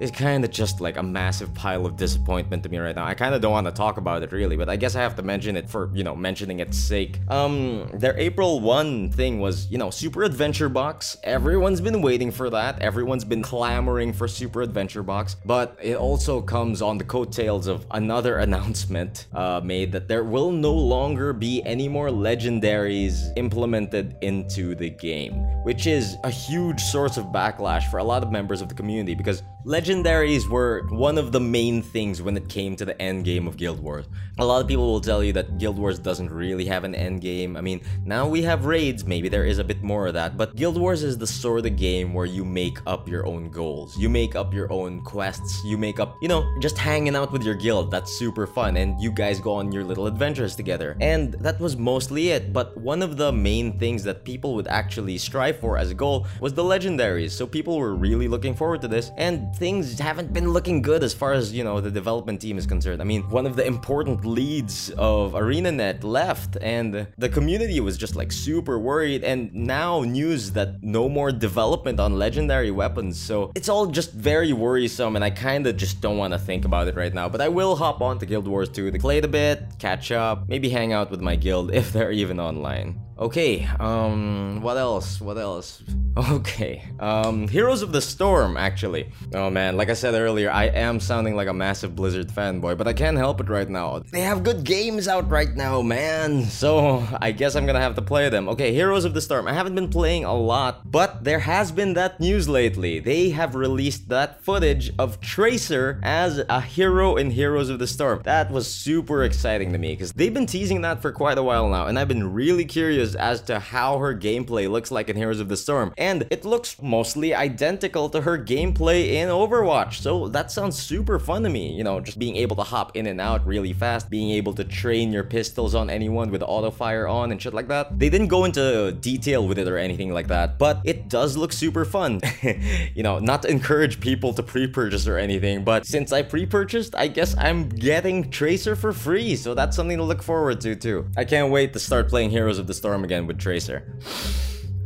is 0.00 0.10
kind 0.10 0.44
of 0.44 0.50
just 0.50 0.80
like 0.80 0.96
a 0.96 1.02
massive 1.02 1.52
pile 1.54 1.86
of 1.86 1.96
disappointment 1.96 2.62
to 2.62 2.68
me 2.68 2.78
right 2.78 2.94
now. 2.94 3.04
I 3.04 3.14
kind 3.14 3.34
of 3.34 3.40
don't 3.40 3.52
want 3.52 3.66
to 3.66 3.72
talk 3.72 3.96
about 3.96 4.22
it 4.22 4.32
really, 4.32 4.56
but 4.56 4.68
I 4.68 4.76
guess 4.76 4.94
I 4.94 5.02
have 5.02 5.16
to 5.16 5.22
mention 5.22 5.56
it 5.56 5.68
for, 5.68 5.90
you 5.94 6.04
know, 6.04 6.14
mentioning 6.14 6.60
its 6.60 6.78
sake. 6.78 7.18
Um, 7.28 7.90
their 7.94 8.16
April 8.18 8.60
1 8.60 9.10
thing 9.10 9.40
was, 9.40 9.70
you 9.70 9.78
know, 9.78 9.90
Super 9.90 10.22
Adventure 10.22 10.68
Box. 10.68 11.16
Everyone's 11.24 11.80
been 11.80 12.00
waiting 12.02 12.30
for 12.30 12.50
that. 12.50 12.80
Everyone's 12.80 13.24
been 13.24 13.42
clamoring 13.42 14.12
for 14.12 14.28
Super 14.28 14.62
Adventure 14.62 15.02
Box, 15.02 15.36
but 15.44 15.76
it 15.82 15.96
also 15.96 16.40
comes 16.40 16.80
on 16.82 16.98
the 16.98 17.04
coattails 17.04 17.66
of 17.66 17.86
another 17.90 18.38
announcement 18.48 19.26
uh, 19.34 19.60
made 19.64 19.92
that 19.92 20.08
there 20.08 20.24
will 20.24 20.50
no 20.50 20.72
longer 20.72 21.32
be 21.32 21.62
any 21.64 21.88
more 21.88 22.08
legendaries 22.08 23.32
implemented 23.36 24.16
into 24.22 24.74
the 24.74 24.90
game, 24.90 25.34
which 25.64 25.86
is 25.86 26.16
a 26.24 26.30
huge 26.30 26.80
source 26.80 27.16
of 27.16 27.26
backlash 27.26 27.90
for 27.90 27.98
a 27.98 28.04
lot 28.04 28.22
of 28.22 28.30
members 28.30 28.60
of 28.60 28.68
the 28.68 28.74
community 28.74 29.14
because 29.14 29.42
legendaries 29.68 30.48
were 30.48 30.86
one 30.88 31.18
of 31.18 31.30
the 31.30 31.38
main 31.38 31.82
things 31.82 32.22
when 32.22 32.34
it 32.38 32.48
came 32.48 32.74
to 32.74 32.86
the 32.86 32.98
end 33.02 33.22
game 33.26 33.46
of 33.46 33.58
Guild 33.58 33.78
Wars. 33.80 34.06
A 34.38 34.44
lot 34.44 34.62
of 34.62 34.66
people 34.66 34.86
will 34.86 35.00
tell 35.00 35.22
you 35.22 35.34
that 35.34 35.58
Guild 35.58 35.78
Wars 35.78 35.98
doesn't 35.98 36.30
really 36.30 36.64
have 36.64 36.84
an 36.84 36.94
end 36.94 37.20
game. 37.20 37.54
I 37.54 37.60
mean, 37.60 37.82
now 38.06 38.26
we 38.26 38.40
have 38.44 38.64
raids, 38.64 39.04
maybe 39.04 39.28
there 39.28 39.44
is 39.44 39.58
a 39.58 39.64
bit 39.64 39.82
more 39.82 40.06
of 40.06 40.14
that, 40.14 40.38
but 40.38 40.56
Guild 40.56 40.80
Wars 40.80 41.02
is 41.02 41.18
the 41.18 41.26
sort 41.26 41.66
of 41.66 41.76
game 41.76 42.14
where 42.14 42.24
you 42.24 42.46
make 42.46 42.78
up 42.86 43.06
your 43.06 43.26
own 43.26 43.50
goals. 43.50 43.94
You 43.98 44.08
make 44.08 44.34
up 44.34 44.54
your 44.54 44.72
own 44.72 45.02
quests. 45.02 45.62
You 45.66 45.76
make 45.76 46.00
up, 46.00 46.16
you 46.22 46.28
know, 46.28 46.46
just 46.60 46.78
hanging 46.78 47.14
out 47.14 47.30
with 47.30 47.42
your 47.42 47.54
guild. 47.54 47.90
That's 47.90 48.10
super 48.10 48.46
fun, 48.46 48.78
and 48.78 48.98
you 48.98 49.12
guys 49.12 49.38
go 49.38 49.52
on 49.52 49.70
your 49.70 49.84
little 49.84 50.06
adventures 50.06 50.56
together. 50.56 50.96
And 50.98 51.34
that 51.34 51.60
was 51.60 51.76
mostly 51.76 52.30
it, 52.30 52.54
but 52.54 52.74
one 52.78 53.02
of 53.02 53.18
the 53.18 53.32
main 53.32 53.78
things 53.78 54.02
that 54.04 54.24
people 54.24 54.54
would 54.54 54.68
actually 54.68 55.18
strive 55.18 55.60
for 55.60 55.76
as 55.76 55.90
a 55.90 55.94
goal 55.94 56.26
was 56.40 56.54
the 56.54 56.64
legendaries. 56.64 57.32
So 57.32 57.46
people 57.46 57.76
were 57.76 57.94
really 57.94 58.28
looking 58.28 58.54
forward 58.54 58.80
to 58.80 58.88
this, 58.88 59.10
and 59.18 59.54
things 59.58 59.98
haven't 59.98 60.32
been 60.32 60.50
looking 60.50 60.80
good 60.82 61.02
as 61.02 61.12
far 61.12 61.32
as, 61.32 61.52
you 61.52 61.64
know, 61.64 61.80
the 61.80 61.90
development 61.90 62.40
team 62.40 62.56
is 62.58 62.66
concerned. 62.66 63.00
I 63.00 63.04
mean, 63.04 63.22
one 63.28 63.46
of 63.46 63.56
the 63.56 63.66
important 63.66 64.24
leads 64.24 64.90
of 64.90 65.32
ArenaNet 65.32 66.04
left, 66.04 66.56
and 66.60 67.06
the 67.18 67.28
community 67.28 67.80
was 67.80 67.98
just 67.98 68.14
like 68.14 68.30
super 68.30 68.78
worried. 68.78 69.24
And 69.24 69.52
now 69.52 70.02
news 70.02 70.52
that 70.52 70.82
no 70.82 71.08
more 71.08 71.32
development 71.32 71.98
on 71.98 72.18
legendary 72.18 72.70
weapons. 72.70 73.18
So 73.18 73.52
it's 73.54 73.68
all 73.68 73.86
just 73.86 74.12
very 74.12 74.52
worrisome, 74.52 75.16
and 75.16 75.24
I 75.24 75.30
kind 75.30 75.66
of 75.66 75.76
just 75.76 76.00
don't 76.00 76.18
want 76.18 76.32
to 76.32 76.38
think 76.38 76.64
about 76.64 76.88
it 76.88 76.94
right 76.94 77.12
now. 77.12 77.28
But 77.28 77.40
I 77.40 77.48
will 77.48 77.76
hop 77.76 78.00
on 78.00 78.18
to 78.20 78.26
Guild 78.26 78.46
Wars 78.46 78.68
2 78.68 78.90
to 78.90 78.98
play 78.98 79.18
it 79.18 79.24
a 79.24 79.28
bit, 79.28 79.64
catch 79.78 80.12
up, 80.12 80.48
maybe 80.48 80.68
hang 80.68 80.92
out 80.92 81.10
with 81.10 81.20
my 81.20 81.36
guild 81.36 81.74
if 81.80 81.92
they're 81.92 82.12
even 82.12 82.38
online. 82.38 83.07
Okay, 83.18 83.68
um, 83.80 84.60
what 84.62 84.76
else? 84.76 85.20
What 85.20 85.38
else? 85.38 85.82
Okay, 86.18 86.82
um, 86.98 87.46
Heroes 87.46 87.80
of 87.82 87.92
the 87.92 88.00
Storm, 88.00 88.56
actually. 88.56 89.12
Oh 89.34 89.50
man, 89.50 89.76
like 89.76 89.88
I 89.88 89.92
said 89.92 90.14
earlier, 90.14 90.50
I 90.50 90.64
am 90.64 90.98
sounding 90.98 91.36
like 91.36 91.46
a 91.46 91.52
massive 91.52 91.94
Blizzard 91.94 92.26
fanboy, 92.26 92.76
but 92.76 92.88
I 92.88 92.92
can't 92.92 93.16
help 93.16 93.40
it 93.40 93.48
right 93.48 93.68
now. 93.68 94.00
They 94.10 94.22
have 94.22 94.42
good 94.42 94.64
games 94.64 95.06
out 95.06 95.30
right 95.30 95.54
now, 95.54 95.80
man. 95.80 96.46
So, 96.46 97.06
I 97.22 97.30
guess 97.30 97.54
I'm 97.54 97.66
gonna 97.66 97.80
have 97.80 97.94
to 97.94 98.02
play 98.02 98.28
them. 98.30 98.48
Okay, 98.48 98.72
Heroes 98.74 99.04
of 99.04 99.14
the 99.14 99.20
Storm. 99.20 99.46
I 99.46 99.52
haven't 99.52 99.76
been 99.76 99.90
playing 99.90 100.24
a 100.24 100.34
lot, 100.34 100.90
but 100.90 101.22
there 101.22 101.38
has 101.38 101.70
been 101.70 101.94
that 101.94 102.18
news 102.18 102.48
lately. 102.48 102.98
They 102.98 103.30
have 103.30 103.54
released 103.54 104.08
that 104.08 104.42
footage 104.42 104.90
of 104.98 105.20
Tracer 105.20 106.00
as 106.02 106.42
a 106.48 106.60
hero 106.60 107.14
in 107.14 107.30
Heroes 107.30 107.70
of 107.70 107.78
the 107.78 107.86
Storm. 107.86 108.22
That 108.24 108.50
was 108.50 108.66
super 108.68 109.22
exciting 109.22 109.70
to 109.70 109.78
me, 109.78 109.92
because 109.92 110.12
they've 110.14 110.34
been 110.34 110.46
teasing 110.46 110.80
that 110.80 111.00
for 111.00 111.12
quite 111.12 111.38
a 111.38 111.44
while 111.44 111.68
now, 111.68 111.86
and 111.86 111.96
I've 111.96 112.08
been 112.08 112.32
really 112.32 112.64
curious 112.64 113.07
as 113.14 113.40
to 113.42 113.58
how 113.58 113.98
her 113.98 114.14
gameplay 114.14 114.70
looks 114.70 114.90
like 114.90 115.08
in 115.08 115.16
Heroes 115.16 115.40
of 115.40 115.48
the 115.48 115.56
Storm. 115.56 115.92
And 115.96 116.26
it 116.30 116.44
looks 116.44 116.80
mostly 116.80 117.34
identical 117.34 118.08
to 118.10 118.22
her 118.22 118.38
gameplay 118.38 119.12
in 119.14 119.28
Overwatch. 119.28 119.94
So 119.94 120.28
that 120.28 120.50
sounds 120.50 120.78
super 120.78 121.18
fun 121.18 121.42
to 121.42 121.48
me. 121.48 121.72
You 121.72 121.84
know, 121.84 122.00
just 122.00 122.18
being 122.18 122.36
able 122.36 122.56
to 122.56 122.62
hop 122.62 122.96
in 122.96 123.06
and 123.06 123.20
out 123.20 123.46
really 123.46 123.72
fast, 123.72 124.10
being 124.10 124.30
able 124.30 124.54
to 124.54 124.64
train 124.64 125.12
your 125.12 125.24
pistols 125.24 125.74
on 125.74 125.90
anyone 125.90 126.30
with 126.30 126.42
auto 126.42 126.70
fire 126.70 127.06
on 127.06 127.30
and 127.32 127.40
shit 127.40 127.54
like 127.54 127.68
that. 127.68 127.98
They 127.98 128.08
didn't 128.08 128.28
go 128.28 128.44
into 128.44 128.92
detail 128.92 129.46
with 129.46 129.58
it 129.58 129.68
or 129.68 129.78
anything 129.78 130.12
like 130.12 130.28
that, 130.28 130.58
but 130.58 130.80
it 130.84 131.08
does 131.08 131.36
look 131.36 131.52
super 131.52 131.84
fun. 131.84 132.20
you 132.94 133.02
know, 133.02 133.18
not 133.18 133.42
to 133.42 133.50
encourage 133.50 134.00
people 134.00 134.32
to 134.34 134.42
pre-purchase 134.42 135.06
or 135.06 135.18
anything, 135.18 135.64
but 135.64 135.86
since 135.86 136.12
I 136.12 136.22
pre-purchased, 136.22 136.94
I 136.94 137.08
guess 137.08 137.36
I'm 137.36 137.68
getting 137.68 138.30
Tracer 138.30 138.76
for 138.76 138.92
free, 138.92 139.36
so 139.36 139.54
that's 139.54 139.76
something 139.76 139.98
to 139.98 140.04
look 140.04 140.22
forward 140.22 140.60
to 140.62 140.76
too. 140.76 141.06
I 141.16 141.24
can't 141.24 141.50
wait 141.50 141.72
to 141.72 141.78
start 141.78 142.08
playing 142.08 142.30
Heroes 142.30 142.58
of 142.58 142.66
the 142.66 142.74
Storm 142.74 142.97
again 143.04 143.26
with 143.26 143.38
Tracer. 143.38 143.84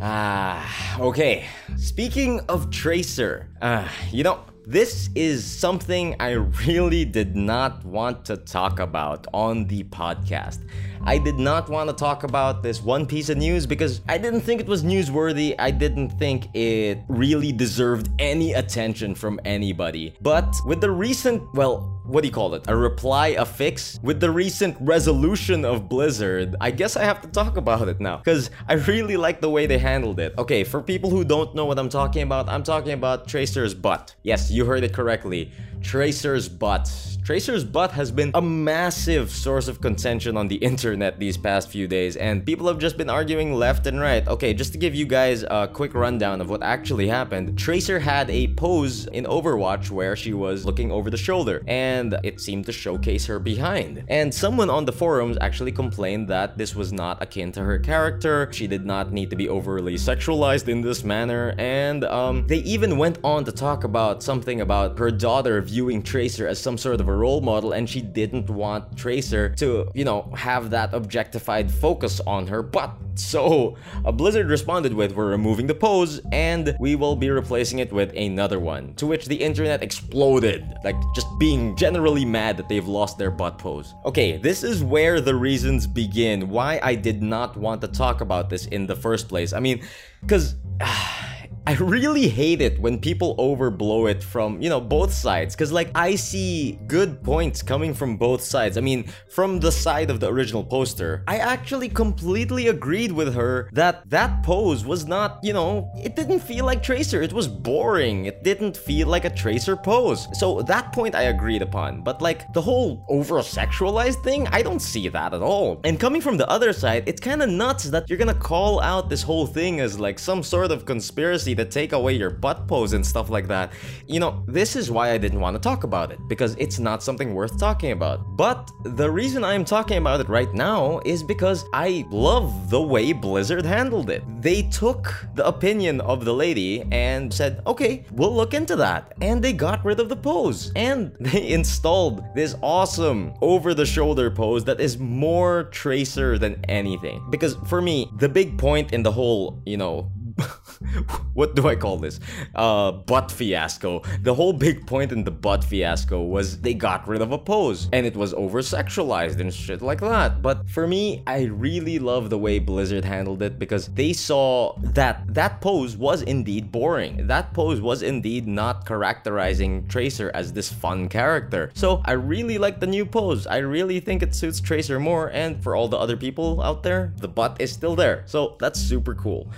Ah, 0.01 0.99
okay. 0.99 1.47
Speaking 1.77 2.41
of 2.49 2.71
Tracer, 2.71 3.49
uh, 3.61 3.89
you 4.11 4.25
know, 4.25 4.41
this 4.67 5.11
is 5.15 5.45
something 5.45 6.17
I 6.21 6.31
really 6.67 7.05
did 7.05 7.37
not 7.37 7.85
want 7.85 8.25
to 8.27 8.37
talk 8.37 8.81
about 8.81 9.27
on 9.33 9.67
the 9.67 9.85
podcast. 9.85 10.59
I 11.05 11.19
did 11.19 11.37
not 11.37 11.69
want 11.69 11.91
to 11.91 11.97
talk 11.97 12.23
about 12.23 12.63
this 12.63 12.81
one 12.81 13.07
piece 13.07 13.29
of 13.29 13.37
news 13.37 13.67
because 13.67 14.03
I 14.09 14.19
didn't 14.19 14.43
think 14.43 14.61
it 14.61 14.69
was 14.69 14.85
newsworthy. 14.85 15.57
I 15.59 15.73
didn't 15.73 16.11
think 16.11 16.55
it 16.55 17.01
really 17.09 17.51
deserved 17.51 18.09
any 18.21 18.53
attention 18.53 19.17
from 19.17 19.41
anybody. 19.45 20.15
But 20.21 20.55
with 20.65 20.81
the 20.81 20.93
recent, 20.93 21.43
well, 21.55 22.01
what 22.05 22.23
do 22.23 22.29
you 22.29 22.33
call 22.33 22.55
it? 22.55 22.65
A 22.69 22.77
reply, 22.77 23.29
a 23.29 23.45
fix? 23.45 23.99
With 24.03 24.21
the 24.21 24.31
recent 24.31 24.77
resolution 24.81 25.65
of 25.65 25.89
Blizzard, 25.89 26.55
I 26.61 26.71
guess 26.71 26.97
I 26.97 27.03
have 27.03 27.21
to 27.23 27.29
talk 27.29 27.57
about 27.57 27.89
it 27.89 28.01
now. 28.01 28.19
Because 28.19 28.51
I 28.69 28.75
really 28.75 29.17
like 29.17 29.41
the 29.41 29.51
way 29.51 29.67
they 29.67 29.79
handled 29.79 30.21
it. 30.21 30.35
Okay, 30.39 30.63
for 30.63 30.83
people 30.83 31.11
who 31.11 31.25
don't 31.25 31.53
know 31.55 31.65
what 31.65 31.81
I'm 31.81 31.89
talking 31.89 32.23
about, 32.23 32.49
I'm 32.49 32.63
talking 32.63 32.93
about 32.93 33.27
Tracer's 33.27 33.75
butt. 33.75 34.15
Yes, 34.23 34.53
you 34.53 34.67
heard 34.67 34.85
it 34.85 34.93
correctly. 34.93 35.51
Tracer's 35.83 36.49
butt. 36.49 36.89
Tracer's 37.25 37.65
butt 37.65 37.93
has 37.93 38.11
been 38.11 38.31
a 38.35 38.43
massive 38.43 39.31
source 39.31 39.69
of 39.69 39.81
contention 39.81 40.37
on 40.37 40.49
the 40.49 40.57
internet 40.57 40.92
these 41.19 41.37
past 41.37 41.69
few 41.69 41.87
days, 41.87 42.17
and 42.17 42.45
people 42.45 42.67
have 42.69 42.79
just 42.79 42.97
been 42.97 43.11
arguing 43.11 43.55
left 43.55 43.87
and 43.87 44.01
right. 44.01 44.27
Okay, 44.27 44.55
just 44.55 44.73
to 44.73 44.79
give 44.79 44.95
you 44.95 45.07
guys 45.07 45.45
a 45.45 45.69
quick 45.73 45.95
rundown 45.95 46.41
of 46.41 46.51
what 46.51 46.63
actually 46.63 47.09
happened, 47.09 47.59
Tracer 47.59 47.99
had 47.99 48.31
a 48.31 48.49
pose 48.55 49.07
in 49.07 49.25
Overwatch 49.25 49.91
where 49.91 50.17
she 50.17 50.33
was 50.33 50.65
looking 50.65 50.91
over 50.91 51.11
the 51.11 51.17
shoulder, 51.17 51.63
and 51.67 52.17
it 52.23 52.41
seemed 52.41 52.67
to 52.67 52.73
showcase 52.73 53.27
her 53.27 53.39
behind. 53.39 54.05
And 54.09 54.33
someone 54.35 54.71
on 54.71 54.85
the 54.85 54.93
forums 54.93 55.37
actually 55.41 55.73
complained 55.73 56.29
that 56.29 56.59
this 56.59 56.75
was 56.75 56.93
not 56.93 57.23
akin 57.23 57.53
to 57.53 57.61
her 57.61 57.79
character, 57.79 58.49
she 58.53 58.67
did 58.67 58.85
not 58.85 59.13
need 59.13 59.31
to 59.31 59.37
be 59.37 59.49
overly 59.49 59.95
sexualized 59.95 60.69
in 60.69 60.81
this 60.81 61.05
manner, 61.05 61.55
and 61.59 62.05
um, 62.05 62.47
they 62.47 62.59
even 62.59 62.99
went 62.99 63.19
on 63.23 63.45
to 63.45 63.53
talk 63.53 63.85
about 63.85 64.23
something 64.23 64.61
about 64.61 64.99
her 64.99 65.11
daughter 65.11 65.61
viewing 65.61 66.03
Tracer 66.03 66.47
as 66.47 66.59
some 66.59 66.77
sort 66.77 67.01
of 67.01 67.09
a 67.09 67.15
role 67.15 67.41
model 67.41 67.73
and 67.73 67.89
she 67.89 68.01
didn't 68.01 68.51
want 68.51 68.97
Tracer 68.97 69.55
to, 69.57 69.91
you 69.95 70.05
know, 70.05 70.33
have 70.37 70.71
that 70.71 70.82
objectified 70.93 71.71
focus 71.71 72.21
on 72.27 72.47
her 72.47 72.63
butt. 72.63 72.95
So, 73.15 73.77
a 74.05 74.13
Blizzard 74.13 74.49
responded 74.49 74.95
with, 74.95 75.13
We're 75.13 75.31
removing 75.31 75.67
the 75.67 75.75
pose 75.75 76.21
and 76.33 76.77
we 76.81 76.97
will 76.97 77.17
be 77.17 77.31
replacing 77.31 77.79
it 77.79 77.93
with 77.93 78.15
another 78.17 78.59
one. 78.59 78.95
To 78.95 79.07
which 79.07 79.27
the 79.27 79.37
internet 79.37 79.83
exploded, 79.83 80.67
like 80.85 80.97
just 81.15 81.27
being 81.39 81.77
generally 81.77 82.25
mad 82.25 82.57
that 82.57 82.69
they've 82.69 82.87
lost 82.87 83.19
their 83.19 83.31
butt 83.31 83.59
pose. 83.59 83.95
Okay, 84.05 84.39
this 84.39 84.63
is 84.63 84.83
where 84.83 85.21
the 85.21 85.35
reasons 85.35 85.87
begin 85.87 86.49
why 86.49 86.81
I 86.83 86.95
did 86.95 87.23
not 87.23 87.57
want 87.57 87.81
to 87.83 87.89
talk 87.89 88.21
about 88.21 88.51
this 88.51 88.67
in 88.67 88.87
the 88.87 88.97
first 88.97 89.29
place. 89.29 89.53
I 89.53 89.61
mean, 89.61 89.83
because. 90.21 90.57
I 91.65 91.75
really 91.75 92.27
hate 92.27 92.61
it 92.61 92.81
when 92.81 92.99
people 92.99 93.37
overblow 93.37 94.11
it 94.11 94.21
from, 94.21 94.61
you 94.61 94.69
know, 94.69 94.81
both 94.81 95.13
sides. 95.13 95.55
Cause 95.55 95.71
like 95.71 95.93
I 95.95 96.17
see 96.17 96.81
good 96.89 97.23
points 97.23 97.63
coming 97.63 97.95
from 97.95 98.17
both 98.17 98.43
sides. 98.43 98.77
I 98.77 98.81
mean, 98.81 99.05
from 99.29 99.61
the 99.61 99.71
side 99.71 100.11
of 100.11 100.19
the 100.19 100.29
original 100.29 100.65
poster, 100.65 101.23
I 101.29 101.39
actually 101.39 101.89
completely 101.89 102.67
agreed 102.67 103.13
with 103.13 103.33
her 103.35 103.71
that 103.73 104.03
that 104.11 104.43
pose 104.43 104.85
was 104.85 105.07
not, 105.07 105.39
you 105.45 105.53
know, 105.53 105.89
it 106.03 106.17
didn't 106.17 106.41
feel 106.41 106.65
like 106.65 106.83
Tracer. 106.83 107.23
It 107.23 107.33
was 107.33 107.47
boring. 107.47 108.25
It 108.25 108.43
didn't 108.43 108.77
feel 108.77 109.07
like 109.07 109.25
a 109.25 109.31
Tracer 109.31 109.77
pose. 109.77 110.27
So 110.37 110.63
that 110.63 110.93
point 110.93 111.15
I 111.15 111.25
agreed 111.25 111.63
upon. 111.63 112.03
But 112.03 112.21
like 112.21 112.53
the 112.55 112.63
whole 112.63 113.07
over 113.09 113.37
sexualized 113.37 114.25
thing, 114.25 114.49
I 114.49 114.63
don't 114.63 114.83
see 114.83 115.07
that 115.09 115.33
at 115.33 115.43
all. 115.43 115.81
And 115.85 116.01
coming 116.01 116.21
from 116.21 116.39
the 116.39 116.49
other 116.51 116.73
side, 116.73 117.05
it's 117.07 117.21
kind 117.21 117.41
of 117.41 117.49
nuts 117.49 117.85
that 117.85 118.11
you're 118.11 118.19
gonna 118.19 118.35
call 118.35 118.81
out 118.81 119.09
this 119.09 119.23
whole 119.23 119.47
thing 119.47 119.79
as 119.79 120.01
like 120.01 120.19
some 120.19 120.43
sort 120.43 120.73
of 120.73 120.85
conspiracy 120.87 121.52
to 121.55 121.65
take 121.65 121.93
away 121.93 122.15
your 122.15 122.31
butt 122.31 122.67
pose 122.67 122.93
and 122.93 123.05
stuff 123.05 123.31
like 123.31 123.49
that. 123.49 123.73
You 124.07 124.21
know, 124.21 124.45
this 124.47 124.77
is 124.77 124.91
why 124.91 125.13
I 125.13 125.19
didn't 125.19 125.41
want 125.41 125.55
to 125.55 125.61
talk 125.61 125.85
about 125.85 126.13
it, 126.13 126.19
because 126.29 126.55
it's 126.59 126.79
not 126.79 127.03
something 127.03 127.35
worth 127.35 127.59
talking 127.59 127.93
about. 127.93 128.37
But 128.37 128.71
the 128.85 129.11
reason 129.11 129.45
I'm 129.45 129.65
talking 129.65 129.99
about 129.99 130.21
it 130.21 130.29
right 130.29 130.53
now 130.55 131.01
is 131.05 131.23
because 131.23 131.65
I 131.73 132.05
love 132.11 132.71
the 132.71 132.81
way 132.81 133.13
Blizzard 133.13 133.65
handled 133.65 134.11
it. 134.11 134.23
They 134.41 134.63
took 134.63 135.27
the 135.35 135.47
opinion 135.47 136.01
of 136.01 136.25
the 136.25 136.35
lady 136.35 136.85
and 136.91 137.33
said, 137.33 137.63
okay, 137.67 138.05
we'll 138.13 138.35
look 138.35 138.55
into 138.55 138.77
that. 138.77 139.13
And 139.21 139.43
they 139.43 139.53
got 139.53 139.85
rid 139.85 140.01
of 140.01 140.09
the 140.09 140.17
pose. 140.17 140.73
And 140.77 141.15
they 141.21 141.51
installed 141.51 142.25
this 142.35 142.55
awesome 142.63 143.35
over 143.41 143.75
the 143.75 143.87
shoulder 143.87 144.31
pose 144.31 144.65
that 144.65 144.81
is 144.81 144.99
more 144.99 145.65
tracer 145.65 146.39
than 146.39 146.65
anything. 146.67 147.25
Because 147.31 147.57
for 147.67 147.81
me, 147.81 148.11
the 148.19 148.29
big 148.29 148.59
point 148.59 148.93
in 148.93 149.03
the 149.03 149.13
whole, 149.13 149.63
you 149.67 149.77
know, 149.77 150.11
what 151.35 151.55
do 151.55 151.69
I 151.69 151.77
call 151.77 151.99
this? 151.99 152.21
Uh, 152.55 152.93
butt 152.93 153.31
fiasco. 153.31 154.03
The 154.21 154.35
whole 154.35 154.53
big 154.53 154.87
point 154.87 155.13
in 155.13 155.25
the 155.25 155.31
butt 155.31 155.65
fiasco 155.65 156.23
was 156.23 156.61
they 156.61 156.75
got 156.75 157.07
rid 157.09 157.23
of 157.23 157.33
a 157.33 157.39
pose 157.39 157.89
and 157.93 158.07
it 158.07 158.17
was 158.17 158.35
over 158.35 158.61
sexualized 158.61 159.41
and 159.41 159.53
shit 159.53 159.83
like 159.83 160.01
that. 160.01 160.43
But 160.43 160.69
for 160.69 160.87
me, 160.87 161.23
I 161.27 161.45
really 161.45 161.99
love 161.99 162.31
the 162.31 162.39
way 162.39 162.59
Blizzard 162.59 163.05
handled 163.05 163.43
it 163.43 163.59
because 163.59 163.89
they 163.89 164.13
saw 164.13 164.77
that 164.79 165.23
that 165.35 165.61
pose 165.61 165.97
was 165.97 166.23
indeed 166.23 166.73
boring. 166.73 167.27
That 167.27 167.53
pose 167.55 167.81
was 167.81 168.03
indeed 168.03 168.47
not 168.47 168.87
characterizing 168.87 169.87
Tracer 169.89 170.31
as 170.35 170.53
this 170.53 170.73
fun 170.73 171.09
character. 171.09 171.71
So 171.75 172.03
I 172.05 172.13
really 172.13 172.59
like 172.59 172.81
the 172.81 172.87
new 172.87 173.07
pose. 173.07 173.47
I 173.47 173.59
really 173.59 174.01
think 174.01 174.23
it 174.23 174.35
suits 174.35 174.61
Tracer 174.61 174.99
more 174.99 175.31
and 175.31 175.63
for 175.63 175.77
all 175.77 175.89
the 175.89 175.99
other 175.99 176.17
people 176.17 176.63
out 176.63 176.83
there, 176.83 177.13
the 177.17 177.29
butt 177.29 177.57
is 177.61 177.73
still 177.73 177.97
there. 177.97 178.25
So 178.27 178.57
that's 178.61 178.81
super 178.81 179.15
cool. 179.15 179.49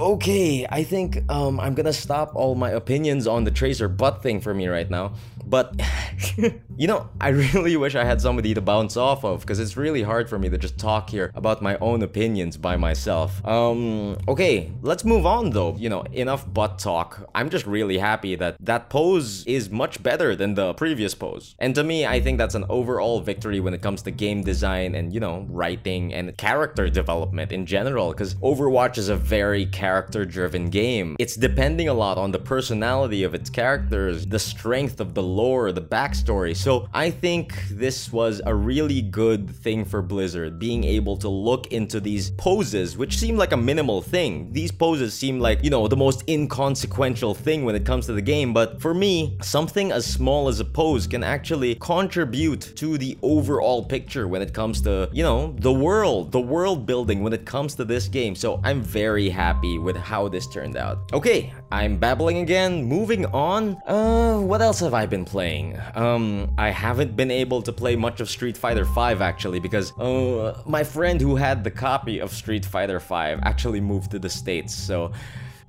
Okay, 0.00 0.64
I 0.70 0.84
think 0.84 1.28
um, 1.28 1.58
I'm 1.58 1.74
gonna 1.74 1.92
stop 1.92 2.36
all 2.36 2.54
my 2.54 2.70
opinions 2.70 3.26
on 3.26 3.42
the 3.42 3.50
Tracer 3.50 3.88
butt 3.88 4.22
thing 4.22 4.40
for 4.40 4.54
me 4.54 4.68
right 4.68 4.88
now. 4.88 5.14
But, 5.44 5.74
you 6.76 6.86
know, 6.86 7.08
I 7.20 7.28
really 7.28 7.76
wish 7.76 7.94
I 7.94 8.04
had 8.04 8.20
somebody 8.20 8.54
to 8.54 8.60
bounce 8.60 8.96
off 8.96 9.24
of 9.24 9.40
because 9.40 9.58
it's 9.58 9.76
really 9.76 10.02
hard 10.02 10.28
for 10.28 10.38
me 10.38 10.48
to 10.48 10.58
just 10.58 10.78
talk 10.78 11.10
here 11.10 11.30
about 11.34 11.62
my 11.62 11.76
own 11.78 12.02
opinions 12.02 12.56
by 12.56 12.76
myself. 12.76 13.44
Um, 13.46 14.18
okay, 14.26 14.72
let's 14.82 15.04
move 15.04 15.26
on 15.26 15.50
though. 15.50 15.76
You 15.76 15.88
know, 15.88 16.02
enough 16.12 16.52
butt 16.52 16.78
talk. 16.78 17.28
I'm 17.34 17.50
just 17.50 17.66
really 17.66 17.98
happy 17.98 18.34
that 18.36 18.56
that 18.60 18.90
pose 18.90 19.44
is 19.46 19.70
much 19.70 20.02
better 20.02 20.34
than 20.34 20.54
the 20.54 20.74
previous 20.74 21.14
pose. 21.14 21.54
And 21.58 21.74
to 21.74 21.84
me, 21.84 22.06
I 22.06 22.20
think 22.20 22.38
that's 22.38 22.54
an 22.54 22.64
overall 22.68 23.20
victory 23.20 23.60
when 23.60 23.74
it 23.74 23.82
comes 23.82 24.02
to 24.02 24.10
game 24.10 24.42
design 24.42 24.94
and, 24.94 25.12
you 25.12 25.20
know, 25.20 25.46
writing 25.48 26.12
and 26.12 26.36
character 26.36 26.88
development 26.88 27.52
in 27.52 27.66
general 27.66 28.10
because 28.10 28.34
Overwatch 28.36 28.98
is 28.98 29.08
a 29.08 29.16
very 29.16 29.66
character 29.66 30.24
driven 30.24 30.70
game. 30.70 31.16
It's 31.18 31.36
depending 31.36 31.88
a 31.88 31.94
lot 31.94 32.18
on 32.18 32.32
the 32.32 32.38
personality 32.38 33.22
of 33.22 33.34
its 33.34 33.50
characters, 33.50 34.26
the 34.26 34.38
strength 34.38 35.00
of 35.00 35.14
the 35.14 35.22
lore, 35.22 35.72
the 35.72 35.80
backstory. 36.08 36.56
So 36.56 36.88
I 36.92 37.10
think 37.10 37.54
this 37.70 38.12
was 38.12 38.40
a 38.44 38.54
really 38.54 39.02
good 39.02 39.50
thing 39.50 39.84
for 39.84 40.02
Blizzard, 40.02 40.58
being 40.58 40.84
able 40.84 41.16
to 41.18 41.28
look 41.28 41.68
into 41.68 42.00
these 42.00 42.30
poses, 42.32 42.96
which 42.96 43.18
seem 43.18 43.36
like 43.36 43.52
a 43.52 43.56
minimal 43.56 44.02
thing. 44.02 44.52
These 44.52 44.72
poses 44.72 45.14
seem 45.14 45.40
like, 45.40 45.62
you 45.62 45.70
know, 45.70 45.88
the 45.88 45.96
most 45.96 46.28
inconsequential 46.28 47.34
thing 47.34 47.64
when 47.64 47.74
it 47.74 47.84
comes 47.84 48.06
to 48.06 48.12
the 48.12 48.22
game, 48.22 48.52
but 48.52 48.80
for 48.80 48.94
me, 48.94 49.36
something 49.42 49.92
as 49.92 50.06
small 50.06 50.48
as 50.48 50.60
a 50.60 50.64
pose 50.64 51.06
can 51.06 51.22
actually 51.22 51.74
contribute 51.76 52.60
to 52.76 52.98
the 52.98 53.16
overall 53.22 53.84
picture 53.84 54.28
when 54.28 54.42
it 54.42 54.52
comes 54.52 54.80
to, 54.82 55.08
you 55.12 55.22
know, 55.22 55.54
the 55.58 55.72
world, 55.72 56.32
the 56.32 56.40
world 56.40 56.86
building 56.86 57.22
when 57.22 57.32
it 57.32 57.44
comes 57.44 57.74
to 57.74 57.84
this 57.84 58.08
game. 58.08 58.34
So 58.34 58.60
I'm 58.64 58.82
very 58.82 59.28
happy 59.28 59.78
with 59.78 59.96
how 59.96 60.28
this 60.28 60.46
turned 60.46 60.76
out. 60.76 60.98
Okay, 61.12 61.52
I'm 61.70 61.96
babbling 61.96 62.38
again. 62.38 62.84
Moving 62.84 63.26
on. 63.26 63.76
Uh, 63.86 64.38
what 64.40 64.62
else 64.62 64.80
have 64.80 64.94
I 64.94 65.06
been 65.06 65.24
playing. 65.24 65.76
Um, 65.98 66.54
I 66.56 66.70
haven't 66.70 67.16
been 67.16 67.32
able 67.32 67.60
to 67.62 67.72
play 67.72 67.96
much 67.96 68.20
of 68.20 68.30
Street 68.30 68.56
Fighter 68.56 68.84
V 68.84 69.00
actually 69.00 69.58
because 69.58 69.90
uh, 69.98 70.62
my 70.64 70.84
friend 70.84 71.20
who 71.20 71.34
had 71.34 71.64
the 71.64 71.72
copy 71.72 72.20
of 72.20 72.30
Street 72.30 72.64
Fighter 72.64 73.00
V 73.00 73.14
actually 73.42 73.80
moved 73.80 74.12
to 74.12 74.20
the 74.20 74.28
States, 74.28 74.72
so 74.72 75.10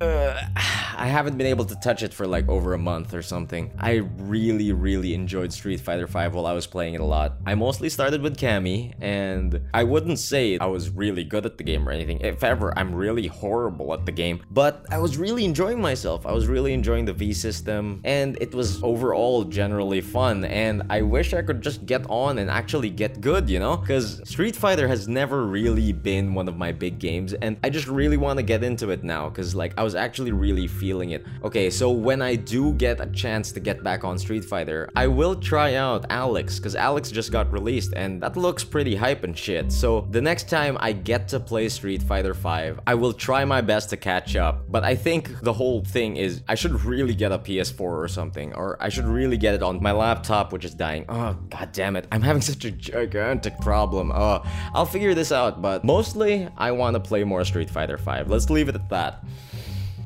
uh, 0.01 0.41
I 0.99 1.05
haven't 1.05 1.37
been 1.37 1.47
able 1.47 1.63
to 1.63 1.75
touch 1.75 2.03
it 2.03 2.13
for 2.13 2.27
like 2.27 2.49
over 2.49 2.73
a 2.73 2.77
month 2.77 3.13
or 3.13 3.21
something. 3.21 3.71
I 3.79 4.03
really, 4.17 4.73
really 4.73 5.13
enjoyed 5.13 5.53
Street 5.53 5.79
Fighter 5.79 6.07
V 6.07 6.27
while 6.27 6.45
I 6.45 6.51
was 6.51 6.67
playing 6.67 6.95
it 6.95 6.99
a 6.99 7.05
lot. 7.05 7.37
I 7.45 7.55
mostly 7.55 7.87
started 7.87 8.21
with 8.21 8.37
Cammy, 8.37 8.93
and 8.99 9.61
I 9.73 9.85
wouldn't 9.85 10.19
say 10.19 10.57
I 10.57 10.65
was 10.65 10.89
really 10.89 11.23
good 11.23 11.45
at 11.45 11.57
the 11.57 11.63
game 11.63 11.87
or 11.87 11.91
anything. 11.93 12.19
If 12.19 12.43
ever, 12.43 12.77
I'm 12.77 12.93
really 12.93 13.27
horrible 13.27 13.93
at 13.93 14.05
the 14.05 14.11
game. 14.11 14.43
But 14.51 14.85
I 14.91 14.97
was 14.97 15.17
really 15.17 15.45
enjoying 15.45 15.79
myself. 15.79 16.25
I 16.25 16.33
was 16.33 16.47
really 16.47 16.73
enjoying 16.73 17.05
the 17.05 17.13
V 17.13 17.31
system, 17.31 18.01
and 18.03 18.37
it 18.41 18.53
was 18.53 18.83
overall 18.83 19.45
generally 19.45 20.01
fun. 20.01 20.43
And 20.43 20.83
I 20.89 21.01
wish 21.01 21.33
I 21.33 21.41
could 21.41 21.61
just 21.61 21.85
get 21.85 22.05
on 22.09 22.39
and 22.39 22.49
actually 22.49 22.89
get 22.89 23.21
good, 23.21 23.49
you 23.49 23.59
know? 23.59 23.77
Because 23.77 24.21
Street 24.29 24.55
Fighter 24.55 24.89
has 24.89 25.07
never 25.07 25.45
really 25.45 25.93
been 25.93 26.33
one 26.33 26.49
of 26.49 26.57
my 26.57 26.73
big 26.73 26.99
games, 26.99 27.33
and 27.33 27.57
I 27.63 27.69
just 27.69 27.87
really 27.87 28.17
want 28.17 28.35
to 28.37 28.43
get 28.43 28.65
into 28.65 28.89
it 28.89 29.01
now. 29.01 29.29
Because 29.29 29.55
like 29.55 29.73
I 29.77 29.83
was 29.83 29.88
actually 29.95 30.31
really 30.31 30.67
feeling 30.67 31.11
it. 31.11 31.25
Okay, 31.43 31.69
so 31.69 31.91
when 31.91 32.21
I 32.21 32.35
do 32.35 32.73
get 32.73 32.99
a 32.99 33.07
chance 33.07 33.51
to 33.53 33.59
get 33.59 33.83
back 33.83 34.03
on 34.03 34.17
Street 34.17 34.45
Fighter, 34.45 34.89
I 34.95 35.07
will 35.07 35.35
try 35.35 35.75
out 35.75 36.05
Alex, 36.09 36.57
because 36.57 36.75
Alex 36.75 37.11
just 37.11 37.31
got 37.31 37.51
released 37.51 37.93
and 37.95 38.21
that 38.21 38.37
looks 38.37 38.63
pretty 38.63 38.95
hype 38.95 39.23
and 39.23 39.37
shit. 39.37 39.71
So 39.71 40.07
the 40.11 40.21
next 40.21 40.49
time 40.49 40.77
I 40.79 40.91
get 40.91 41.27
to 41.29 41.39
play 41.39 41.69
Street 41.69 42.03
Fighter 42.03 42.33
5, 42.33 42.81
I 42.87 42.95
will 42.95 43.13
try 43.13 43.45
my 43.45 43.61
best 43.61 43.89
to 43.91 43.97
catch 43.97 44.35
up. 44.35 44.69
But 44.69 44.83
I 44.83 44.95
think 44.95 45.41
the 45.41 45.53
whole 45.53 45.83
thing 45.83 46.17
is 46.17 46.41
I 46.47 46.55
should 46.55 46.83
really 46.83 47.15
get 47.15 47.31
a 47.31 47.39
PS4 47.39 47.79
or 47.79 48.07
something, 48.07 48.53
or 48.53 48.77
I 48.81 48.89
should 48.89 49.05
really 49.05 49.37
get 49.37 49.55
it 49.55 49.63
on 49.63 49.81
my 49.81 49.91
laptop, 49.91 50.53
which 50.53 50.65
is 50.65 50.73
dying. 50.73 51.05
Oh, 51.09 51.33
god 51.49 51.71
damn 51.71 51.95
it. 51.95 52.07
I'm 52.11 52.21
having 52.21 52.41
such 52.41 52.65
a 52.65 52.71
gigantic 52.71 53.57
problem. 53.59 54.11
Oh, 54.13 54.43
I'll 54.73 54.85
figure 54.85 55.13
this 55.13 55.31
out, 55.31 55.61
but 55.61 55.83
mostly 55.83 56.47
I 56.57 56.71
want 56.71 56.95
to 56.95 56.99
play 56.99 57.23
more 57.23 57.43
Street 57.45 57.69
Fighter 57.69 57.97
5. 57.97 58.29
Let's 58.29 58.49
leave 58.49 58.69
it 58.69 58.75
at 58.75 58.89
that. 58.89 59.23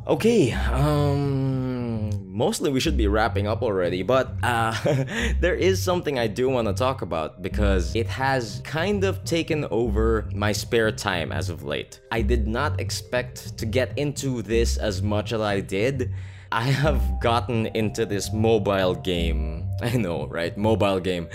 Okay, 0.05 0.51
um, 0.51 2.09
mostly 2.27 2.69
we 2.69 2.81
should 2.81 2.97
be 2.97 3.07
wrapping 3.07 3.47
up 3.47 3.61
already, 3.63 4.03
but 4.03 4.33
uh, 4.43 4.75
there 5.39 5.55
is 5.55 5.81
something 5.81 6.19
I 6.19 6.27
do 6.27 6.49
want 6.49 6.67
to 6.67 6.73
talk 6.73 7.01
about 7.03 7.41
because 7.41 7.95
it 7.95 8.07
has 8.07 8.61
kind 8.65 9.05
of 9.05 9.23
taken 9.23 9.63
over 9.71 10.27
my 10.35 10.51
spare 10.51 10.91
time 10.91 11.31
as 11.31 11.49
of 11.49 11.63
late. 11.63 12.01
I 12.11 12.21
did 12.21 12.47
not 12.47 12.81
expect 12.81 13.57
to 13.57 13.65
get 13.65 13.97
into 13.97 14.41
this 14.41 14.75
as 14.75 15.01
much 15.01 15.31
as 15.31 15.39
I 15.39 15.61
did. 15.61 16.11
I 16.51 16.63
have 16.63 17.21
gotten 17.21 17.67
into 17.67 18.05
this 18.05 18.33
mobile 18.33 18.95
game. 18.95 19.69
I 19.81 19.95
know, 19.95 20.27
right? 20.27 20.55
Mobile 20.57 20.99
game. 20.99 21.29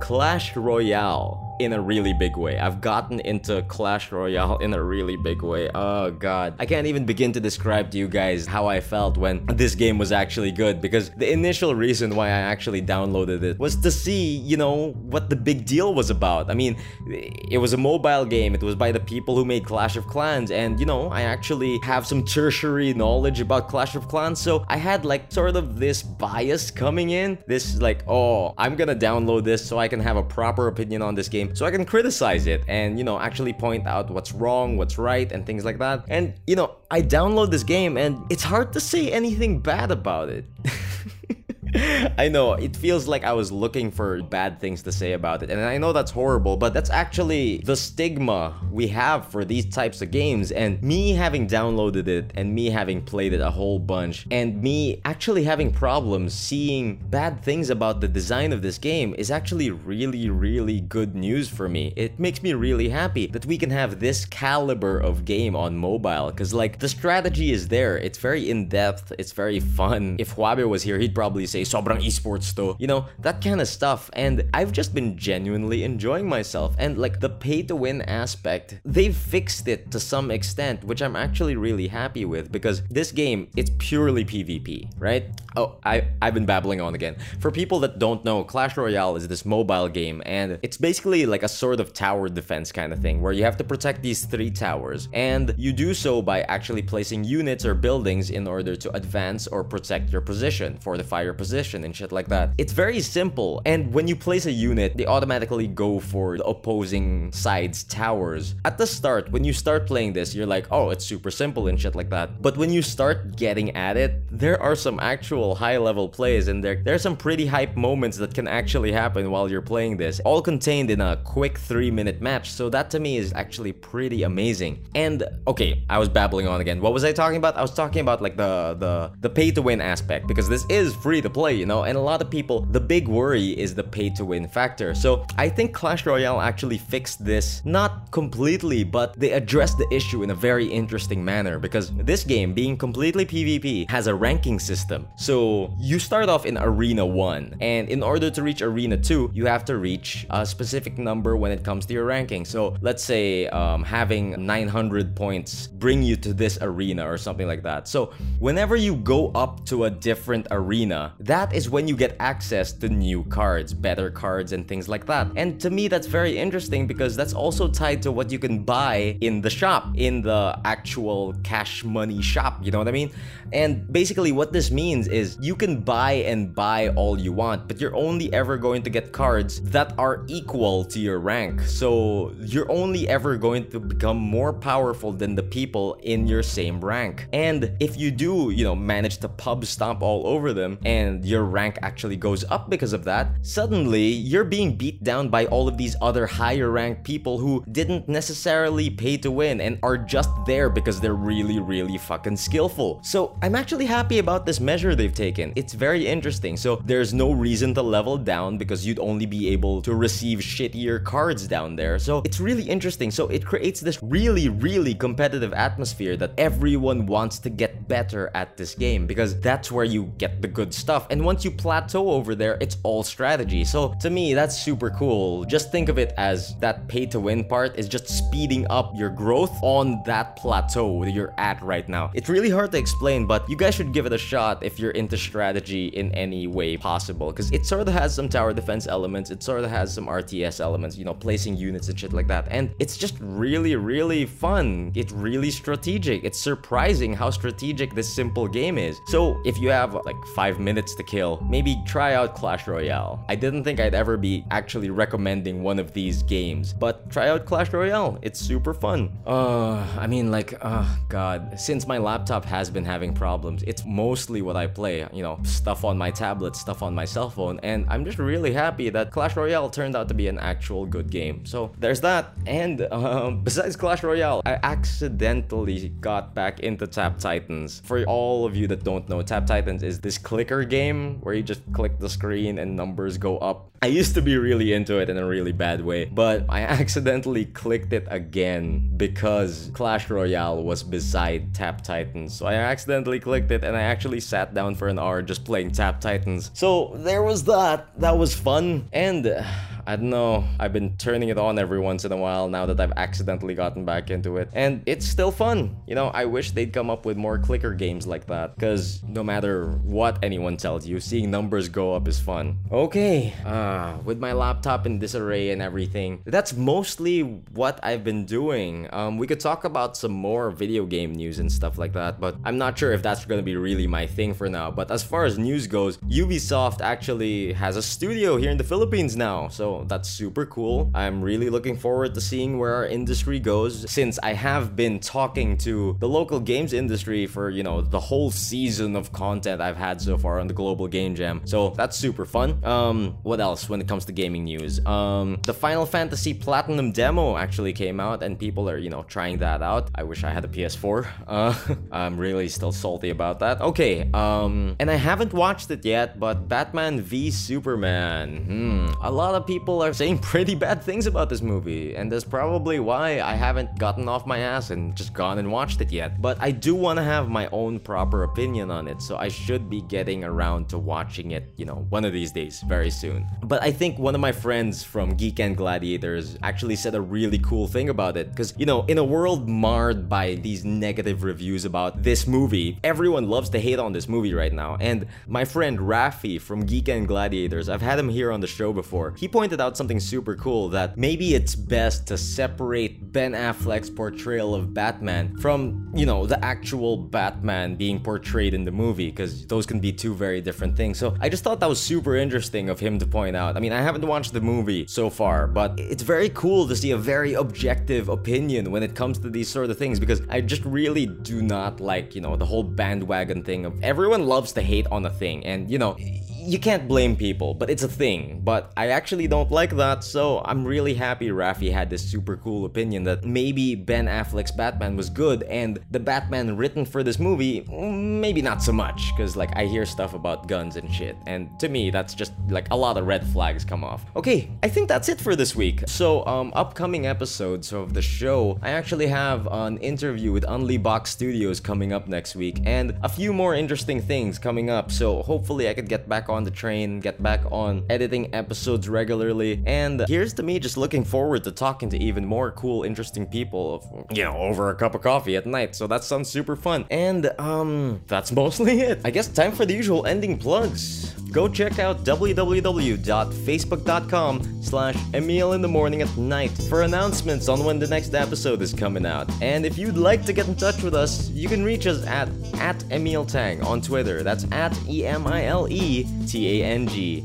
Clash 0.00 0.54
Royale 0.54 1.51
in 1.64 1.72
a 1.72 1.80
really 1.80 2.12
big 2.12 2.36
way. 2.36 2.58
I've 2.58 2.80
gotten 2.80 3.20
into 3.20 3.62
Clash 3.62 4.12
Royale 4.12 4.58
in 4.58 4.74
a 4.74 4.82
really 4.82 5.16
big 5.16 5.42
way. 5.42 5.70
Oh 5.74 6.10
god. 6.10 6.54
I 6.58 6.66
can't 6.66 6.86
even 6.86 7.04
begin 7.04 7.32
to 7.32 7.40
describe 7.40 7.90
to 7.92 7.98
you 7.98 8.08
guys 8.08 8.46
how 8.46 8.66
I 8.66 8.80
felt 8.80 9.16
when 9.16 9.46
this 9.46 9.74
game 9.74 9.98
was 9.98 10.12
actually 10.12 10.52
good 10.52 10.80
because 10.80 11.10
the 11.10 11.30
initial 11.30 11.74
reason 11.74 12.14
why 12.14 12.26
I 12.26 12.40
actually 12.52 12.82
downloaded 12.82 13.42
it 13.42 13.58
was 13.58 13.76
to 13.76 13.90
see, 13.90 14.36
you 14.36 14.56
know, 14.56 14.92
what 14.92 15.30
the 15.30 15.36
big 15.36 15.64
deal 15.64 15.94
was 15.94 16.10
about. 16.10 16.50
I 16.50 16.54
mean, 16.54 16.76
it 17.06 17.58
was 17.58 17.72
a 17.72 17.76
mobile 17.76 18.24
game. 18.24 18.54
It 18.54 18.62
was 18.62 18.74
by 18.74 18.92
the 18.92 19.00
people 19.00 19.36
who 19.36 19.44
made 19.44 19.64
Clash 19.64 19.96
of 19.96 20.06
Clans 20.06 20.50
and, 20.50 20.78
you 20.80 20.86
know, 20.86 21.08
I 21.08 21.22
actually 21.22 21.78
have 21.84 22.06
some 22.06 22.24
tertiary 22.24 22.94
knowledge 22.94 23.40
about 23.40 23.68
Clash 23.68 23.94
of 23.94 24.08
Clans, 24.08 24.40
so 24.40 24.64
I 24.68 24.76
had 24.76 25.04
like 25.04 25.32
sort 25.32 25.56
of 25.56 25.78
this 25.78 26.02
bias 26.02 26.70
coming 26.70 27.10
in. 27.10 27.38
This 27.46 27.80
like, 27.80 28.04
oh, 28.08 28.54
I'm 28.58 28.76
going 28.76 28.88
to 28.88 28.94
download 28.94 29.44
this 29.44 29.64
so 29.64 29.78
I 29.78 29.88
can 29.88 30.00
have 30.00 30.16
a 30.16 30.22
proper 30.22 30.68
opinion 30.68 31.02
on 31.02 31.14
this 31.14 31.28
game 31.28 31.51
so 31.54 31.66
I 31.66 31.70
can 31.70 31.84
criticize 31.84 32.46
it 32.46 32.62
and, 32.68 32.98
you 32.98 33.04
know, 33.04 33.18
actually 33.18 33.52
point 33.52 33.86
out 33.86 34.10
what's 34.10 34.32
wrong, 34.32 34.76
what's 34.76 34.98
right, 34.98 35.30
and 35.30 35.44
things 35.44 35.64
like 35.64 35.78
that. 35.78 36.04
And, 36.08 36.34
you 36.46 36.56
know, 36.56 36.76
I 36.90 37.02
download 37.02 37.50
this 37.50 37.62
game 37.62 37.96
and 37.96 38.18
it's 38.30 38.42
hard 38.42 38.72
to 38.74 38.80
say 38.80 39.10
anything 39.10 39.60
bad 39.60 39.90
about 39.90 40.28
it. 40.28 40.44
I 42.18 42.28
know, 42.28 42.52
it 42.52 42.76
feels 42.76 43.08
like 43.08 43.24
I 43.24 43.32
was 43.32 43.50
looking 43.50 43.90
for 43.90 44.22
bad 44.22 44.60
things 44.60 44.82
to 44.82 44.92
say 44.92 45.12
about 45.12 45.42
it, 45.42 45.50
and 45.50 45.58
I 45.60 45.78
know 45.78 45.94
that's 45.94 46.10
horrible, 46.10 46.58
but 46.58 46.74
that's 46.74 46.90
actually 46.90 47.58
the 47.64 47.76
stigma 47.76 48.54
we 48.70 48.88
have 48.88 49.28
for 49.28 49.42
these 49.42 49.64
types 49.64 50.02
of 50.02 50.10
games. 50.10 50.52
And 50.52 50.82
me 50.82 51.12
having 51.12 51.46
downloaded 51.46 52.08
it, 52.08 52.32
and 52.34 52.54
me 52.54 52.68
having 52.68 53.02
played 53.02 53.32
it 53.32 53.40
a 53.40 53.50
whole 53.50 53.78
bunch, 53.78 54.26
and 54.30 54.62
me 54.62 55.00
actually 55.06 55.44
having 55.44 55.72
problems 55.72 56.34
seeing 56.34 56.96
bad 57.08 57.42
things 57.42 57.70
about 57.70 58.02
the 58.02 58.08
design 58.08 58.52
of 58.52 58.60
this 58.60 58.76
game 58.76 59.14
is 59.16 59.30
actually 59.30 59.70
really, 59.70 60.28
really 60.28 60.80
good 60.80 61.14
news 61.14 61.48
for 61.48 61.70
me. 61.70 61.94
It 61.96 62.20
makes 62.20 62.42
me 62.42 62.52
really 62.52 62.90
happy 62.90 63.28
that 63.28 63.46
we 63.46 63.56
can 63.56 63.70
have 63.70 63.98
this 63.98 64.26
caliber 64.26 64.98
of 64.98 65.24
game 65.24 65.56
on 65.56 65.78
mobile, 65.78 66.26
because 66.26 66.52
like 66.52 66.80
the 66.80 66.88
strategy 66.88 67.50
is 67.50 67.68
there, 67.68 67.96
it's 67.96 68.18
very 68.18 68.50
in 68.50 68.68
depth, 68.68 69.10
it's 69.18 69.32
very 69.32 69.58
fun. 69.58 70.16
If 70.18 70.36
Huabe 70.36 70.68
was 70.68 70.82
here, 70.82 70.98
he'd 70.98 71.14
probably 71.14 71.46
say, 71.46 71.61
Eh, 71.62 71.64
sobrang 71.64 72.02
esports 72.02 72.54
to. 72.56 72.76
You 72.78 72.86
know, 72.86 73.06
that 73.20 73.40
kind 73.40 73.60
of 73.60 73.68
stuff. 73.68 74.10
And 74.14 74.44
I've 74.52 74.72
just 74.72 74.94
been 74.94 75.16
genuinely 75.16 75.84
enjoying 75.84 76.28
myself. 76.28 76.74
And 76.78 76.98
like 76.98 77.20
the 77.20 77.30
pay 77.30 77.62
to 77.64 77.76
win 77.76 78.02
aspect, 78.02 78.80
they've 78.84 79.16
fixed 79.16 79.68
it 79.68 79.90
to 79.92 80.00
some 80.00 80.30
extent, 80.30 80.84
which 80.84 81.00
I'm 81.00 81.16
actually 81.16 81.56
really 81.56 81.88
happy 81.88 82.24
with 82.24 82.50
because 82.50 82.82
this 82.90 83.12
game, 83.12 83.48
it's 83.56 83.70
purely 83.78 84.24
PvP, 84.24 84.90
right? 84.98 85.24
Oh, 85.56 85.76
I, 85.84 86.08
I've 86.22 86.34
been 86.34 86.46
babbling 86.46 86.80
on 86.80 86.94
again. 86.94 87.16
For 87.40 87.50
people 87.50 87.80
that 87.80 87.98
don't 87.98 88.24
know, 88.24 88.42
Clash 88.42 88.76
Royale 88.76 89.16
is 89.16 89.28
this 89.28 89.44
mobile 89.44 89.88
game 89.88 90.22
and 90.24 90.58
it's 90.62 90.76
basically 90.76 91.26
like 91.26 91.42
a 91.42 91.48
sort 91.48 91.80
of 91.80 91.92
tower 91.92 92.28
defense 92.28 92.72
kind 92.72 92.92
of 92.92 93.00
thing 93.00 93.20
where 93.20 93.32
you 93.32 93.44
have 93.44 93.56
to 93.58 93.64
protect 93.64 94.02
these 94.02 94.24
three 94.24 94.50
towers. 94.50 95.08
And 95.12 95.54
you 95.58 95.72
do 95.72 95.92
so 95.92 96.22
by 96.22 96.42
actually 96.42 96.82
placing 96.82 97.24
units 97.24 97.66
or 97.66 97.74
buildings 97.74 98.30
in 98.30 98.46
order 98.46 98.76
to 98.76 98.96
advance 98.96 99.46
or 99.46 99.62
protect 99.62 100.10
your 100.10 100.22
position, 100.22 100.78
fortify 100.78 101.22
your 101.22 101.34
position 101.34 101.84
and 101.84 101.94
shit 101.94 102.12
like 102.12 102.28
that. 102.28 102.50
It's 102.56 102.72
very 102.72 103.00
simple. 103.00 103.60
And 103.66 103.92
when 103.92 104.08
you 104.08 104.16
place 104.16 104.46
a 104.46 104.52
unit, 104.52 104.96
they 104.96 105.06
automatically 105.06 105.66
go 105.66 106.00
for 106.00 106.38
the 106.38 106.44
opposing 106.44 107.30
side's 107.32 107.84
towers. 107.84 108.54
At 108.64 108.78
the 108.78 108.86
start, 108.86 109.30
when 109.30 109.44
you 109.44 109.52
start 109.52 109.86
playing 109.86 110.14
this, 110.14 110.34
you're 110.34 110.46
like, 110.46 110.66
oh, 110.70 110.90
it's 110.90 111.04
super 111.04 111.30
simple 111.30 111.68
and 111.68 111.78
shit 111.78 111.94
like 111.94 112.10
that. 112.10 112.40
But 112.40 112.56
when 112.56 112.70
you 112.70 112.82
start 112.82 113.36
getting 113.36 113.76
at 113.76 113.96
it, 113.96 114.22
there 114.30 114.60
are 114.60 114.74
some 114.74 114.98
actual 115.00 115.41
actual 115.42 115.54
high 115.56 115.78
level 115.78 116.08
plays, 116.08 116.48
and 116.48 116.62
there, 116.62 116.76
there 116.76 116.94
are 116.94 116.98
some 116.98 117.16
pretty 117.16 117.46
hype 117.46 117.76
moments 117.76 118.16
that 118.18 118.32
can 118.34 118.46
actually 118.46 118.92
happen 118.92 119.30
while 119.30 119.50
you're 119.50 119.62
playing 119.62 119.96
this, 119.96 120.20
all 120.24 120.40
contained 120.40 120.90
in 120.90 121.00
a 121.00 121.16
quick 121.24 121.58
three 121.58 121.90
minute 121.90 122.20
match. 122.20 122.50
So 122.50 122.70
that 122.70 122.90
to 122.90 123.00
me 123.00 123.16
is 123.16 123.32
actually 123.32 123.72
pretty 123.72 124.22
amazing. 124.22 124.78
And 124.94 125.24
okay, 125.46 125.82
I 125.90 125.98
was 125.98 126.08
babbling 126.08 126.46
on 126.46 126.60
again. 126.60 126.80
What 126.80 126.92
was 126.92 127.04
I 127.04 127.12
talking 127.12 127.38
about? 127.38 127.56
I 127.56 127.62
was 127.62 127.74
talking 127.74 128.00
about 128.00 128.22
like 128.22 128.36
the 128.36 128.76
the 128.78 129.10
the 129.20 129.30
pay 129.30 129.50
to 129.52 129.62
win 129.62 129.80
aspect 129.80 130.26
because 130.28 130.48
this 130.48 130.64
is 130.68 130.94
free 130.94 131.20
to 131.20 131.30
play, 131.30 131.54
you 131.54 131.66
know, 131.66 131.82
and 131.88 131.96
a 131.98 132.04
lot 132.10 132.22
of 132.22 132.30
people 132.30 132.60
the 132.76 132.80
big 132.80 133.08
worry 133.08 133.48
is 133.64 133.74
the 133.74 133.84
pay 133.96 134.10
to 134.10 134.24
win 134.24 134.46
factor. 134.48 134.94
So 134.94 135.24
I 135.44 135.48
think 135.48 135.74
Clash 135.74 136.06
Royale 136.06 136.40
actually 136.40 136.78
fixed 136.78 137.18
this 137.24 137.62
not 137.64 137.90
completely, 138.10 138.84
but 138.84 139.08
they 139.18 139.32
addressed 139.32 139.78
the 139.78 139.88
issue 139.90 140.22
in 140.22 140.30
a 140.30 140.38
very 140.48 140.66
interesting 140.66 141.24
manner 141.24 141.58
because 141.58 141.90
this 142.10 142.22
game 142.24 142.54
being 142.54 142.76
completely 142.76 143.24
PvP 143.26 143.90
has 143.90 144.06
a 144.06 144.14
ranking 144.14 144.58
system. 144.60 145.00
So 145.16 145.31
you 145.32 145.98
start 145.98 146.28
off 146.28 146.46
in 146.46 146.58
Arena 146.58 147.06
1 147.06 147.56
and 147.60 147.88
in 147.88 148.02
order 148.02 148.30
to 148.30 148.42
reach 148.42 148.60
Arena 148.60 148.96
2, 148.96 149.30
you 149.32 149.46
have 149.46 149.64
to 149.66 149.76
reach 149.76 150.26
a 150.30 150.44
specific 150.44 150.98
number 150.98 151.36
when 151.36 151.52
it 151.52 151.64
comes 151.64 151.86
to 151.86 151.94
your 151.94 152.04
ranking. 152.04 152.44
So 152.44 152.76
let's 152.80 153.04
say 153.04 153.46
um, 153.48 153.82
having 153.84 154.44
900 154.44 155.14
points 155.16 155.68
bring 155.68 156.02
you 156.02 156.16
to 156.16 156.34
this 156.34 156.58
arena 156.60 157.10
or 157.10 157.16
something 157.18 157.46
like 157.46 157.62
that. 157.62 157.88
So 157.88 158.12
whenever 158.40 158.76
you 158.76 158.96
go 158.96 159.30
up 159.32 159.64
to 159.66 159.84
a 159.84 159.90
different 159.90 160.48
arena, 160.50 161.14
that 161.20 161.52
is 161.52 161.70
when 161.70 161.88
you 161.88 161.96
get 161.96 162.16
access 162.18 162.72
to 162.80 162.88
new 162.88 163.24
cards, 163.24 163.72
better 163.72 164.10
cards, 164.10 164.52
and 164.52 164.66
things 164.66 164.88
like 164.88 165.06
that. 165.06 165.28
And 165.36 165.60
to 165.60 165.70
me, 165.70 165.88
that's 165.88 166.06
very 166.06 166.36
interesting 166.36 166.86
because 166.86 167.16
that's 167.16 167.32
also 167.32 167.68
tied 167.68 168.02
to 168.02 168.12
what 168.12 168.32
you 168.32 168.38
can 168.38 168.64
buy 168.64 169.16
in 169.20 169.40
the 169.40 169.50
shop, 169.50 169.88
in 169.94 170.22
the 170.22 170.58
actual 170.64 171.34
cash 171.44 171.84
money 171.84 172.20
shop. 172.22 172.58
You 172.62 172.70
know 172.72 172.78
what 172.78 172.88
I 172.88 172.92
mean? 172.92 173.10
And 173.52 173.90
basically, 173.92 174.32
what 174.32 174.52
this 174.52 174.70
means 174.70 175.06
is 175.08 175.21
you 175.40 175.54
can 175.54 175.80
buy 175.80 176.12
and 176.30 176.54
buy 176.54 176.88
all 177.00 177.18
you 177.18 177.32
want, 177.32 177.68
but 177.68 177.80
you're 177.80 177.94
only 177.94 178.32
ever 178.32 178.56
going 178.56 178.82
to 178.82 178.90
get 178.90 179.12
cards 179.12 179.60
that 179.62 179.94
are 179.98 180.24
equal 180.28 180.84
to 180.86 180.98
your 180.98 181.18
rank. 181.18 181.60
So 181.62 182.32
you're 182.40 182.70
only 182.70 183.08
ever 183.08 183.36
going 183.36 183.70
to 183.70 183.80
become 183.80 184.18
more 184.18 184.52
powerful 184.52 185.12
than 185.12 185.34
the 185.34 185.42
people 185.42 185.94
in 186.02 186.26
your 186.26 186.42
same 186.42 186.80
rank. 186.80 187.28
And 187.32 187.76
if 187.80 187.96
you 187.96 188.10
do, 188.10 188.50
you 188.50 188.64
know, 188.64 188.74
manage 188.74 189.18
to 189.18 189.28
pub 189.28 189.64
stomp 189.64 190.02
all 190.02 190.26
over 190.26 190.52
them 190.52 190.78
and 190.84 191.24
your 191.24 191.44
rank 191.44 191.78
actually 191.82 192.16
goes 192.16 192.44
up 192.50 192.70
because 192.70 192.92
of 192.92 193.04
that, 193.04 193.28
suddenly 193.42 194.06
you're 194.06 194.44
being 194.44 194.76
beat 194.76 195.02
down 195.04 195.28
by 195.28 195.46
all 195.46 195.68
of 195.68 195.76
these 195.76 195.96
other 196.00 196.26
higher 196.26 196.70
ranked 196.70 197.04
people 197.04 197.38
who 197.38 197.64
didn't 197.72 198.08
necessarily 198.08 198.90
pay 198.90 199.16
to 199.16 199.30
win 199.30 199.60
and 199.60 199.78
are 199.82 199.98
just 199.98 200.30
there 200.46 200.68
because 200.68 201.00
they're 201.00 201.14
really, 201.14 201.60
really 201.60 201.98
fucking 201.98 202.36
skillful. 202.36 203.00
So 203.02 203.36
I'm 203.42 203.54
actually 203.54 203.86
happy 203.86 204.18
about 204.18 204.46
this 204.46 204.60
measure 204.60 204.94
they've 204.94 205.11
taken. 205.14 205.52
It's 205.56 205.72
very 205.72 206.06
interesting. 206.06 206.56
So 206.56 206.76
there's 206.84 207.12
no 207.14 207.32
reason 207.32 207.74
to 207.74 207.82
level 207.82 208.16
down 208.18 208.58
because 208.58 208.86
you'd 208.86 208.98
only 208.98 209.26
be 209.26 209.48
able 209.50 209.82
to 209.82 209.94
receive 209.94 210.40
shittier 210.40 211.02
cards 211.02 211.46
down 211.46 211.76
there. 211.76 211.98
So 211.98 212.22
it's 212.24 212.40
really 212.40 212.64
interesting. 212.64 213.10
So 213.10 213.28
it 213.28 213.44
creates 213.44 213.80
this 213.80 214.02
really, 214.02 214.48
really 214.48 214.94
competitive 214.94 215.52
atmosphere 215.52 216.16
that 216.16 216.32
everyone 216.38 217.06
wants 217.06 217.38
to 217.40 217.50
get 217.50 217.88
better 217.88 218.30
at 218.34 218.56
this 218.56 218.74
game 218.74 219.06
because 219.06 219.38
that's 219.40 219.70
where 219.70 219.84
you 219.84 220.12
get 220.18 220.42
the 220.42 220.48
good 220.48 220.72
stuff. 220.72 221.06
And 221.10 221.24
once 221.24 221.44
you 221.44 221.50
plateau 221.50 222.10
over 222.10 222.34
there, 222.34 222.58
it's 222.60 222.78
all 222.82 223.02
strategy. 223.02 223.64
So 223.64 223.94
to 224.00 224.10
me, 224.10 224.34
that's 224.34 224.58
super 224.58 224.90
cool. 224.90 225.44
Just 225.44 225.70
think 225.70 225.88
of 225.88 225.98
it 225.98 226.12
as 226.16 226.56
that 226.58 226.88
pay 226.88 227.06
to 227.06 227.20
win 227.20 227.44
part 227.44 227.78
is 227.78 227.88
just 227.88 228.08
speeding 228.08 228.66
up 228.70 228.92
your 228.94 229.10
growth 229.10 229.56
on 229.62 230.02
that 230.06 230.36
plateau 230.36 231.04
that 231.04 231.12
you're 231.12 231.34
at 231.38 231.60
right 231.62 231.88
now. 231.88 232.10
It's 232.14 232.28
really 232.28 232.50
hard 232.50 232.72
to 232.72 232.78
explain, 232.78 233.26
but 233.26 233.48
you 233.48 233.56
guys 233.56 233.74
should 233.74 233.92
give 233.92 234.06
it 234.06 234.12
a 234.12 234.18
shot 234.18 234.62
if 234.62 234.78
you're 234.78 234.92
into 235.02 235.16
strategy 235.16 235.86
in 235.88 236.12
any 236.12 236.46
way 236.46 236.76
possible 236.76 237.28
because 237.30 237.50
it 237.50 237.66
sort 237.66 237.82
of 237.88 237.94
has 237.94 238.14
some 238.14 238.28
tower 238.28 238.52
defense 238.52 238.86
elements, 238.86 239.30
it 239.30 239.42
sort 239.42 239.64
of 239.64 239.70
has 239.70 239.92
some 239.92 240.06
RTS 240.06 240.60
elements, 240.60 240.96
you 240.96 241.04
know, 241.04 241.14
placing 241.14 241.56
units 241.56 241.88
and 241.88 241.98
shit 241.98 242.12
like 242.12 242.28
that. 242.28 242.46
And 242.50 242.70
it's 242.78 242.96
just 242.96 243.16
really, 243.20 243.74
really 243.76 244.24
fun. 244.26 244.92
It's 244.94 245.12
really 245.12 245.50
strategic. 245.50 246.24
It's 246.24 246.40
surprising 246.40 247.12
how 247.12 247.30
strategic 247.30 247.94
this 247.94 248.08
simple 248.20 248.46
game 248.46 248.78
is. 248.78 248.96
So 249.06 249.40
if 249.44 249.58
you 249.58 249.68
have 249.70 249.94
like 249.94 250.20
five 250.34 250.60
minutes 250.60 250.94
to 250.94 251.02
kill, 251.02 251.44
maybe 251.48 251.76
try 251.86 252.14
out 252.14 252.34
Clash 252.34 252.66
Royale. 252.68 253.24
I 253.28 253.34
didn't 253.34 253.64
think 253.64 253.80
I'd 253.80 253.94
ever 253.94 254.16
be 254.16 254.44
actually 254.50 254.90
recommending 254.90 255.62
one 255.62 255.78
of 255.78 255.92
these 255.92 256.22
games, 256.22 256.72
but 256.72 257.10
try 257.10 257.28
out 257.28 257.44
Clash 257.44 257.72
Royale. 257.72 258.18
It's 258.22 258.40
super 258.40 258.72
fun. 258.72 259.10
Uh, 259.26 259.84
I 259.98 260.06
mean, 260.06 260.30
like, 260.30 260.54
uh, 260.60 260.86
God, 261.08 261.58
since 261.58 261.86
my 261.86 261.98
laptop 261.98 262.44
has 262.44 262.70
been 262.70 262.84
having 262.84 263.12
problems, 263.12 263.62
it's 263.64 263.84
mostly 263.84 264.42
what 264.42 264.56
I 264.56 264.66
play, 264.66 264.91
you 265.12 265.22
know, 265.22 265.38
stuff 265.42 265.84
on 265.84 265.96
my 265.98 266.10
tablet, 266.10 266.56
stuff 266.56 266.82
on 266.82 266.94
my 266.94 267.04
cell 267.04 267.30
phone, 267.30 267.60
and 267.62 267.86
I'm 267.88 268.04
just 268.04 268.18
really 268.18 268.52
happy 268.52 268.90
that 268.90 269.10
Clash 269.10 269.36
Royale 269.36 269.70
turned 269.70 269.96
out 269.96 270.08
to 270.08 270.14
be 270.14 270.28
an 270.28 270.38
actual 270.38 270.86
good 270.86 271.10
game. 271.10 271.44
So 271.46 271.72
there's 271.78 272.00
that. 272.02 272.32
And 272.46 272.82
um, 272.92 273.40
besides 273.44 273.76
Clash 273.76 274.02
Royale, 274.02 274.42
I 274.44 274.58
accidentally 274.62 275.88
got 276.00 276.34
back 276.34 276.60
into 276.60 276.86
Tap 276.86 277.18
Titans. 277.18 277.82
For 277.84 278.04
all 278.04 278.46
of 278.46 278.56
you 278.56 278.66
that 278.68 278.84
don't 278.84 279.08
know, 279.08 279.22
Tap 279.22 279.46
Titans 279.46 279.82
is 279.82 280.00
this 280.00 280.18
clicker 280.18 280.64
game 280.64 281.20
where 281.20 281.34
you 281.34 281.42
just 281.42 281.60
click 281.72 281.98
the 281.98 282.08
screen 282.08 282.58
and 282.58 282.76
numbers 282.76 283.18
go 283.18 283.38
up. 283.38 283.70
I 283.82 283.86
used 283.86 284.14
to 284.14 284.22
be 284.22 284.36
really 284.36 284.72
into 284.72 284.98
it 284.98 285.10
in 285.10 285.18
a 285.18 285.26
really 285.26 285.50
bad 285.50 285.84
way, 285.84 286.04
but 286.04 286.46
I 286.48 286.60
accidentally 286.60 287.46
clicked 287.46 287.92
it 287.92 288.06
again 288.10 288.92
because 288.96 289.70
Clash 289.74 290.08
Royale 290.08 290.62
was 290.62 290.82
beside 290.84 291.54
Tap 291.54 291.82
Titans. 291.82 292.34
So 292.34 292.46
I 292.46 292.54
accidentally 292.54 293.18
clicked 293.18 293.50
it 293.50 293.64
and 293.64 293.76
I 293.76 293.82
actually 293.82 294.20
sat 294.20 294.54
down 294.54 294.74
for 294.82 294.88
an 294.88 294.98
hour 294.98 295.22
just 295.22 295.44
playing 295.44 295.70
Tap 295.70 296.00
Titans. 296.00 296.50
So 296.54 296.90
there 296.96 297.22
was 297.22 297.44
that. 297.44 297.86
That 298.00 298.18
was 298.18 298.34
fun. 298.34 298.88
And 298.92 299.24
uh, 299.24 299.44
I 299.86 299.96
don't 299.96 300.10
know. 300.10 300.44
I've 300.58 300.72
been 300.72 300.96
turning 300.96 301.28
it 301.28 301.38
on 301.38 301.58
every 301.58 301.80
once 301.80 302.04
in 302.04 302.12
a 302.12 302.16
while 302.16 302.48
now 302.48 302.66
that 302.66 302.80
I've 302.80 302.92
accidentally 302.96 303.54
gotten 303.54 303.84
back 303.84 304.10
into 304.10 304.36
it. 304.36 304.48
And 304.52 304.82
it's 304.86 305.06
still 305.06 305.30
fun. 305.30 305.76
You 305.86 305.94
know, 305.94 306.08
I 306.08 306.24
wish 306.24 306.52
they'd 306.52 306.72
come 306.72 306.90
up 306.90 307.04
with 307.04 307.16
more 307.16 307.38
clicker 307.38 307.72
games 307.72 308.06
like 308.06 308.26
that. 308.26 308.54
Because 308.54 309.02
no 309.04 309.22
matter 309.22 309.72
what 309.82 310.18
anyone 310.22 310.56
tells 310.56 310.86
you, 310.86 311.00
seeing 311.00 311.30
numbers 311.30 311.68
go 311.68 311.94
up 311.94 312.08
is 312.08 312.18
fun. 312.20 312.58
Okay. 312.70 313.34
Uh, 313.44 313.96
with 314.04 314.18
my 314.18 314.32
laptop 314.32 314.86
in 314.86 314.98
disarray 314.98 315.50
and 315.50 315.60
everything, 315.62 316.22
that's 316.24 316.54
mostly 316.54 317.22
what 317.22 317.80
I've 317.82 318.04
been 318.04 318.24
doing. 318.24 318.88
Um, 318.92 319.18
we 319.18 319.26
could 319.26 319.40
talk 319.40 319.64
about 319.64 319.96
some 319.96 320.12
more 320.12 320.50
video 320.50 320.86
game 320.86 321.12
news 321.12 321.38
and 321.38 321.50
stuff 321.50 321.78
like 321.78 321.92
that, 321.94 322.20
but 322.20 322.36
I'm 322.44 322.58
not 322.58 322.78
sure 322.78 322.92
if 322.92 323.02
that's 323.02 323.24
gonna 323.24 323.42
be 323.42 323.56
really 323.56 323.86
my 323.86 324.06
thing 324.06 324.34
for 324.34 324.48
now. 324.48 324.70
But 324.70 324.90
as 324.90 325.02
far 325.02 325.24
as 325.24 325.38
news 325.38 325.66
goes, 325.66 325.96
Ubisoft 325.98 326.80
actually 326.80 327.52
has 327.54 327.76
a 327.76 327.82
studio 327.82 328.36
here 328.36 328.50
in 328.50 328.58
the 328.58 328.64
Philippines 328.64 329.16
now. 329.16 329.48
So 329.48 329.71
that's 329.88 330.08
super 330.08 330.46
cool. 330.46 330.90
I'm 330.94 331.22
really 331.22 331.50
looking 331.50 331.76
forward 331.76 332.14
to 332.14 332.20
seeing 332.20 332.58
where 332.58 332.74
our 332.74 332.86
industry 332.86 333.40
goes 333.40 333.90
since 333.90 334.18
I 334.22 334.32
have 334.34 334.76
been 334.76 334.98
talking 335.00 335.56
to 335.58 335.96
the 336.00 336.08
local 336.08 336.40
games 336.40 336.72
industry 336.72 337.26
for, 337.26 337.50
you 337.50 337.62
know, 337.62 337.80
the 337.80 338.00
whole 338.00 338.30
season 338.30 338.96
of 338.96 339.12
content 339.12 339.60
I've 339.60 339.76
had 339.76 340.00
so 340.00 340.16
far 340.18 340.38
on 340.40 340.46
the 340.46 340.54
Global 340.54 340.86
Game 340.88 341.14
Jam. 341.14 341.42
So 341.44 341.70
that's 341.70 341.96
super 341.96 342.24
fun. 342.24 342.64
Um, 342.64 343.16
what 343.22 343.40
else 343.40 343.68
when 343.68 343.80
it 343.80 343.88
comes 343.88 344.04
to 344.06 344.12
gaming 344.12 344.44
news? 344.44 344.84
Um, 344.86 345.40
the 345.44 345.54
Final 345.54 345.86
Fantasy 345.86 346.34
Platinum 346.34 346.92
demo 346.92 347.36
actually 347.36 347.72
came 347.72 348.00
out 348.00 348.22
and 348.22 348.38
people 348.38 348.68
are, 348.68 348.78
you 348.78 348.90
know, 348.90 349.02
trying 349.04 349.38
that 349.38 349.62
out. 349.62 349.90
I 349.94 350.02
wish 350.02 350.24
I 350.24 350.30
had 350.30 350.44
a 350.44 350.48
PS4. 350.48 351.06
Uh, 351.26 351.54
I'm 351.92 352.16
really 352.18 352.48
still 352.48 352.72
salty 352.72 353.10
about 353.10 353.40
that. 353.40 353.60
Okay, 353.60 354.10
um, 354.12 354.76
and 354.78 354.90
I 354.90 354.96
haven't 354.96 355.32
watched 355.32 355.70
it 355.70 355.84
yet, 355.84 356.18
but 356.18 356.48
Batman 356.48 357.00
v 357.00 357.30
Superman. 357.30 358.44
Hmm, 358.44 358.86
a 359.02 359.10
lot 359.10 359.34
of 359.34 359.46
people 359.46 359.61
are 359.68 359.92
saying 359.92 360.18
pretty 360.32 360.54
bad 360.54 360.82
things 360.82 361.06
about 361.06 361.28
this 361.28 361.40
movie, 361.40 361.94
and 361.94 362.10
that's 362.10 362.24
probably 362.24 362.80
why 362.80 363.20
I 363.20 363.34
haven't 363.34 363.78
gotten 363.78 364.08
off 364.08 364.26
my 364.26 364.38
ass 364.38 364.70
and 364.70 364.96
just 364.96 365.12
gone 365.12 365.38
and 365.38 365.50
watched 365.50 365.80
it 365.80 365.92
yet. 365.92 366.20
But 366.20 366.38
I 366.40 366.50
do 366.50 366.74
want 366.74 366.98
to 366.98 367.02
have 367.02 367.28
my 367.28 367.48
own 367.52 367.78
proper 367.78 368.24
opinion 368.24 368.70
on 368.70 368.88
it, 368.88 369.00
so 369.00 369.16
I 369.16 369.28
should 369.28 369.70
be 369.70 369.82
getting 369.82 370.24
around 370.24 370.68
to 370.70 370.78
watching 370.78 371.30
it, 371.30 371.52
you 371.56 371.64
know, 371.64 371.86
one 371.90 372.04
of 372.04 372.12
these 372.12 372.32
days, 372.32 372.62
very 372.66 372.90
soon. 372.90 373.26
But 373.42 373.62
I 373.62 373.70
think 373.70 373.98
one 373.98 374.14
of 374.14 374.20
my 374.20 374.32
friends 374.32 374.82
from 374.82 375.14
Geek 375.14 375.38
and 375.38 375.56
Gladiators 375.56 376.36
actually 376.42 376.76
said 376.76 376.94
a 376.94 377.00
really 377.00 377.38
cool 377.38 377.68
thing 377.68 377.88
about 377.88 378.16
it, 378.16 378.30
because, 378.30 378.54
you 378.58 378.66
know, 378.66 378.84
in 378.86 378.98
a 378.98 379.04
world 379.04 379.48
marred 379.48 380.08
by 380.08 380.34
these 380.34 380.64
negative 380.64 381.22
reviews 381.22 381.64
about 381.64 382.02
this 382.02 382.26
movie, 382.26 382.78
everyone 382.82 383.28
loves 383.28 383.48
to 383.50 383.60
hate 383.60 383.78
on 383.78 383.92
this 383.92 384.08
movie 384.08 384.34
right 384.34 384.52
now. 384.52 384.76
And 384.80 385.06
my 385.26 385.44
friend 385.44 385.78
Rafi 385.78 386.40
from 386.40 386.66
Geek 386.66 386.88
and 386.88 387.06
Gladiators, 387.06 387.68
I've 387.68 387.82
had 387.82 387.98
him 387.98 388.08
here 388.08 388.32
on 388.32 388.40
the 388.40 388.46
show 388.46 388.72
before, 388.72 389.14
he 389.16 389.28
pointed 389.28 389.51
pointed 389.52 389.62
out 389.62 389.76
something 389.76 390.00
super 390.00 390.34
cool 390.34 390.70
that 390.70 390.96
maybe 390.96 391.34
it's 391.34 391.54
best 391.54 392.06
to 392.06 392.16
separate 392.16 393.12
Ben 393.12 393.32
Affleck's 393.32 393.90
portrayal 393.90 394.54
of 394.54 394.72
Batman 394.72 395.36
from, 395.36 395.92
you 395.94 396.06
know, 396.06 396.24
the 396.24 396.42
actual 396.42 396.96
Batman 396.96 397.74
being 397.74 398.00
portrayed 398.00 398.54
in 398.54 398.64
the 398.64 398.70
movie, 398.70 399.10
because 399.10 399.46
those 399.48 399.66
can 399.66 399.78
be 399.78 399.92
two 399.92 400.14
very 400.14 400.40
different 400.40 400.74
things. 400.74 400.98
So 400.98 401.14
I 401.20 401.28
just 401.28 401.44
thought 401.44 401.60
that 401.60 401.68
was 401.68 401.82
super 401.82 402.16
interesting 402.16 402.70
of 402.70 402.80
him 402.80 402.98
to 402.98 403.06
point 403.06 403.36
out. 403.36 403.54
I 403.54 403.60
mean, 403.60 403.74
I 403.74 403.82
haven't 403.82 404.06
watched 404.06 404.32
the 404.32 404.40
movie 404.40 404.86
so 404.86 405.10
far, 405.10 405.46
but 405.46 405.78
it's 405.78 406.02
very 406.02 406.30
cool 406.30 406.66
to 406.68 406.74
see 406.74 406.92
a 406.92 406.96
very 406.96 407.34
objective 407.34 408.08
opinion 408.08 408.70
when 408.70 408.82
it 408.82 408.94
comes 408.94 409.18
to 409.18 409.28
these 409.28 409.50
sort 409.50 409.68
of 409.68 409.76
things 409.76 410.00
because 410.00 410.22
I 410.30 410.40
just 410.40 410.64
really 410.64 411.04
do 411.04 411.42
not 411.42 411.78
like, 411.78 412.14
you 412.14 412.22
know, 412.22 412.36
the 412.36 412.46
whole 412.46 412.62
bandwagon 412.62 413.42
thing 413.42 413.66
of 413.66 413.74
everyone 413.82 414.24
loves 414.24 414.52
to 414.52 414.62
hate 414.62 414.86
on 414.90 415.04
a 415.04 415.10
thing. 415.10 415.44
And, 415.44 415.70
you 415.70 415.76
know, 415.76 415.98
you 416.44 416.58
can't 416.58 416.88
blame 416.88 417.14
people, 417.16 417.54
but 417.54 417.70
it's 417.70 417.82
a 417.82 417.88
thing. 417.88 418.40
But 418.42 418.72
I 418.76 418.88
actually 418.88 419.28
don't 419.28 419.50
like 419.50 419.76
that, 419.76 420.02
so 420.02 420.42
I'm 420.44 420.64
really 420.64 420.94
happy 420.94 421.28
Rafi 421.28 421.72
had 421.72 421.88
this 421.88 422.02
super 422.02 422.36
cool 422.36 422.64
opinion 422.64 423.04
that 423.04 423.24
maybe 423.24 423.74
Ben 423.74 424.06
Affleck's 424.06 424.50
Batman 424.50 424.96
was 424.96 425.08
good 425.08 425.44
and 425.44 425.78
the 425.90 426.00
Batman 426.00 426.56
written 426.56 426.84
for 426.84 427.02
this 427.02 427.18
movie, 427.18 427.64
maybe 427.70 428.42
not 428.42 428.62
so 428.62 428.72
much. 428.72 429.12
Because, 429.16 429.36
like, 429.36 429.56
I 429.56 429.66
hear 429.66 429.86
stuff 429.86 430.14
about 430.14 430.48
guns 430.48 430.76
and 430.76 430.92
shit, 430.92 431.16
and 431.26 431.48
to 431.60 431.68
me, 431.68 431.90
that's 431.90 432.14
just 432.14 432.32
like 432.48 432.66
a 432.70 432.76
lot 432.76 432.96
of 432.96 433.06
red 433.06 433.26
flags 433.28 433.64
come 433.64 433.84
off. 433.84 434.04
Okay, 434.16 434.50
I 434.62 434.68
think 434.68 434.88
that's 434.88 435.08
it 435.08 435.20
for 435.20 435.36
this 435.36 435.54
week. 435.54 435.84
So, 435.86 436.26
um, 436.26 436.52
upcoming 436.54 437.06
episodes 437.06 437.72
of 437.72 437.94
the 437.94 438.02
show, 438.02 438.58
I 438.62 438.70
actually 438.70 439.06
have 439.06 439.46
an 439.50 439.78
interview 439.78 440.32
with 440.32 440.44
Unli 440.44 440.82
Box 440.82 441.10
Studios 441.10 441.60
coming 441.60 441.92
up 441.92 442.08
next 442.08 442.34
week, 442.34 442.60
and 442.64 442.96
a 443.02 443.08
few 443.08 443.32
more 443.32 443.54
interesting 443.54 444.00
things 444.00 444.38
coming 444.38 444.70
up. 444.70 444.90
So, 444.90 445.22
hopefully, 445.22 445.68
I 445.68 445.74
could 445.74 445.88
get 445.88 446.08
back 446.08 446.28
on 446.32 446.44
the 446.44 446.50
train, 446.50 447.00
get 447.00 447.22
back 447.22 447.42
on 447.50 447.84
editing 447.90 448.34
episodes 448.34 448.88
regularly, 448.88 449.62
and 449.66 450.04
here's 450.08 450.32
to 450.34 450.42
me 450.42 450.58
just 450.58 450.76
looking 450.76 451.04
forward 451.04 451.44
to 451.44 451.52
talking 451.52 451.88
to 451.90 451.98
even 451.98 452.24
more 452.24 452.50
cool, 452.52 452.82
interesting 452.82 453.26
people, 453.26 454.06
you 454.10 454.24
know, 454.24 454.36
over 454.36 454.70
a 454.70 454.74
cup 454.74 454.94
of 454.94 455.02
coffee 455.02 455.36
at 455.36 455.46
night. 455.46 455.76
So 455.76 455.86
that 455.86 456.04
sounds 456.04 456.28
super 456.28 456.56
fun. 456.56 456.86
And, 456.90 457.30
um, 457.38 458.00
that's 458.06 458.32
mostly 458.42 458.80
it. 458.80 459.00
I 459.04 459.10
guess 459.10 459.28
time 459.28 459.52
for 459.52 459.66
the 459.66 459.74
usual 459.74 460.06
ending 460.06 460.38
plugs 460.38 461.14
go 461.32 461.48
check 461.48 461.78
out 461.78 462.04
www.facebook.com 462.04 464.62
slash 464.62 464.96
Emil 465.14 465.54
in 465.54 465.62
the 465.62 465.68
morning 465.68 466.02
at 466.02 466.16
night 466.16 466.50
for 466.68 466.82
announcements 466.82 467.48
on 467.48 467.64
when 467.64 467.78
the 467.78 467.86
next 467.86 468.14
episode 468.14 468.60
is 468.62 468.72
coming 468.72 469.04
out. 469.04 469.28
And 469.42 469.66
if 469.66 469.76
you'd 469.78 469.96
like 469.96 470.24
to 470.26 470.32
get 470.32 470.46
in 470.48 470.54
touch 470.54 470.82
with 470.82 470.94
us, 470.94 471.28
you 471.30 471.48
can 471.48 471.64
reach 471.64 471.86
us 471.86 472.06
at, 472.06 472.28
at 472.54 472.82
Emil 472.90 473.24
Tang 473.24 473.62
on 473.62 473.80
Twitter. 473.80 474.22
That's 474.22 474.46
at 474.52 474.78
E-M-I-L-E-T-A-N-G. 474.88 475.24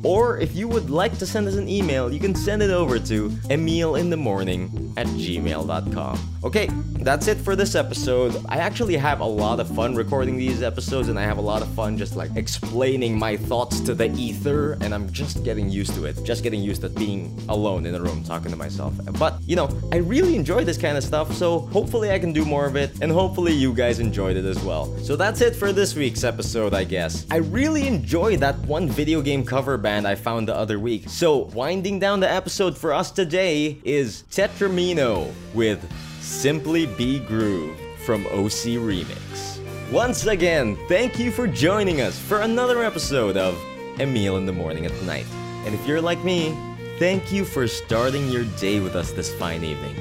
Or 0.03 0.39
if 0.39 0.55
you 0.55 0.67
would 0.67 0.89
like 0.89 1.17
to 1.19 1.25
send 1.25 1.47
us 1.47 1.55
an 1.55 1.69
email, 1.69 2.11
you 2.11 2.19
can 2.19 2.35
send 2.35 2.61
it 2.61 2.71
over 2.71 2.99
to 2.99 3.31
Emil 3.49 3.95
in 3.95 4.09
the 4.09 4.17
emilinthemorning 4.17 4.93
at 4.97 5.07
gmail.com. 5.07 6.19
Okay, 6.43 6.67
that's 6.99 7.27
it 7.27 7.37
for 7.37 7.55
this 7.55 7.75
episode. 7.75 8.43
I 8.47 8.57
actually 8.57 8.97
have 8.97 9.19
a 9.19 9.25
lot 9.25 9.59
of 9.59 9.67
fun 9.75 9.95
recording 9.95 10.37
these 10.37 10.63
episodes 10.63 11.09
and 11.09 11.19
I 11.19 11.23
have 11.23 11.37
a 11.37 11.41
lot 11.41 11.61
of 11.61 11.67
fun 11.69 11.97
just 11.97 12.15
like 12.15 12.35
explaining 12.35 13.17
my 13.17 13.37
thoughts 13.37 13.79
to 13.81 13.93
the 13.97 14.11
ether 14.13 14.73
and 14.81 14.93
I'm 14.93 15.11
just 15.11 15.43
getting 15.43 15.69
used 15.69 15.93
to 15.95 16.05
it. 16.05 16.23
Just 16.23 16.43
getting 16.43 16.61
used 16.61 16.81
to 16.81 16.89
being 16.89 17.37
alone 17.49 17.85
in 17.85 17.95
a 17.95 17.99
room 17.99 18.23
talking 18.23 18.51
to 18.51 18.57
myself. 18.57 18.93
But, 19.19 19.41
you 19.45 19.55
know, 19.55 19.69
I 19.91 19.97
really 19.97 20.35
enjoy 20.35 20.63
this 20.63 20.77
kind 20.77 20.97
of 20.97 21.03
stuff, 21.03 21.33
so 21.33 21.59
hopefully 21.59 22.11
I 22.11 22.19
can 22.19 22.33
do 22.33 22.45
more 22.45 22.65
of 22.65 22.75
it 22.75 22.91
and 23.01 23.11
hopefully 23.11 23.53
you 23.53 23.73
guys 23.73 23.99
enjoyed 23.99 24.37
it 24.37 24.45
as 24.45 24.63
well. 24.63 24.95
So 24.99 25.15
that's 25.15 25.41
it 25.41 25.55
for 25.55 25.73
this 25.73 25.95
week's 25.95 26.23
episode, 26.23 26.73
I 26.73 26.83
guess. 26.83 27.25
I 27.31 27.37
really 27.37 27.87
enjoyed 27.87 28.39
that 28.39 28.57
one 28.59 28.87
video 28.87 29.21
game 29.21 29.43
cover 29.45 29.77
band 29.77 30.07
I 30.07 30.15
found 30.15 30.47
the 30.47 30.55
other 30.55 30.79
week. 30.79 31.09
So, 31.09 31.49
winding 31.53 31.99
down 31.99 32.19
the 32.19 32.31
episode 32.31 32.77
for 32.77 32.93
us 32.93 33.11
today 33.11 33.77
is 33.83 34.23
Tetramino 34.31 35.31
with 35.53 35.79
Simply 36.21 36.85
Be 36.85 37.19
Groove 37.19 37.77
from 38.05 38.25
OC 38.27 38.77
Remix. 38.77 39.59
Once 39.91 40.25
again, 40.25 40.77
thank 40.87 41.17
you 41.17 41.31
for 41.31 41.47
joining 41.47 42.01
us 42.01 42.19
for 42.19 42.41
another 42.41 42.83
episode 42.83 43.37
of 43.37 43.57
Emil 43.99 44.37
in 44.37 44.45
the 44.45 44.53
Morning 44.53 44.85
and 44.85 44.95
at 44.95 45.03
Night. 45.03 45.25
And 45.65 45.73
if 45.73 45.85
you're 45.87 46.01
like 46.01 46.23
me, 46.23 46.55
thank 46.99 47.31
you 47.31 47.45
for 47.45 47.67
starting 47.67 48.29
your 48.29 48.45
day 48.57 48.79
with 48.79 48.95
us 48.95 49.11
this 49.11 49.33
fine 49.35 49.63
evening. 49.63 49.95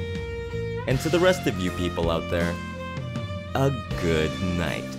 And 0.87 0.99
to 1.01 1.09
the 1.09 1.19
rest 1.19 1.47
of 1.47 1.59
you 1.59 1.71
people 1.71 2.09
out 2.09 2.29
there, 2.29 2.55
a 3.55 3.71
good 4.01 4.31
night. 4.41 4.96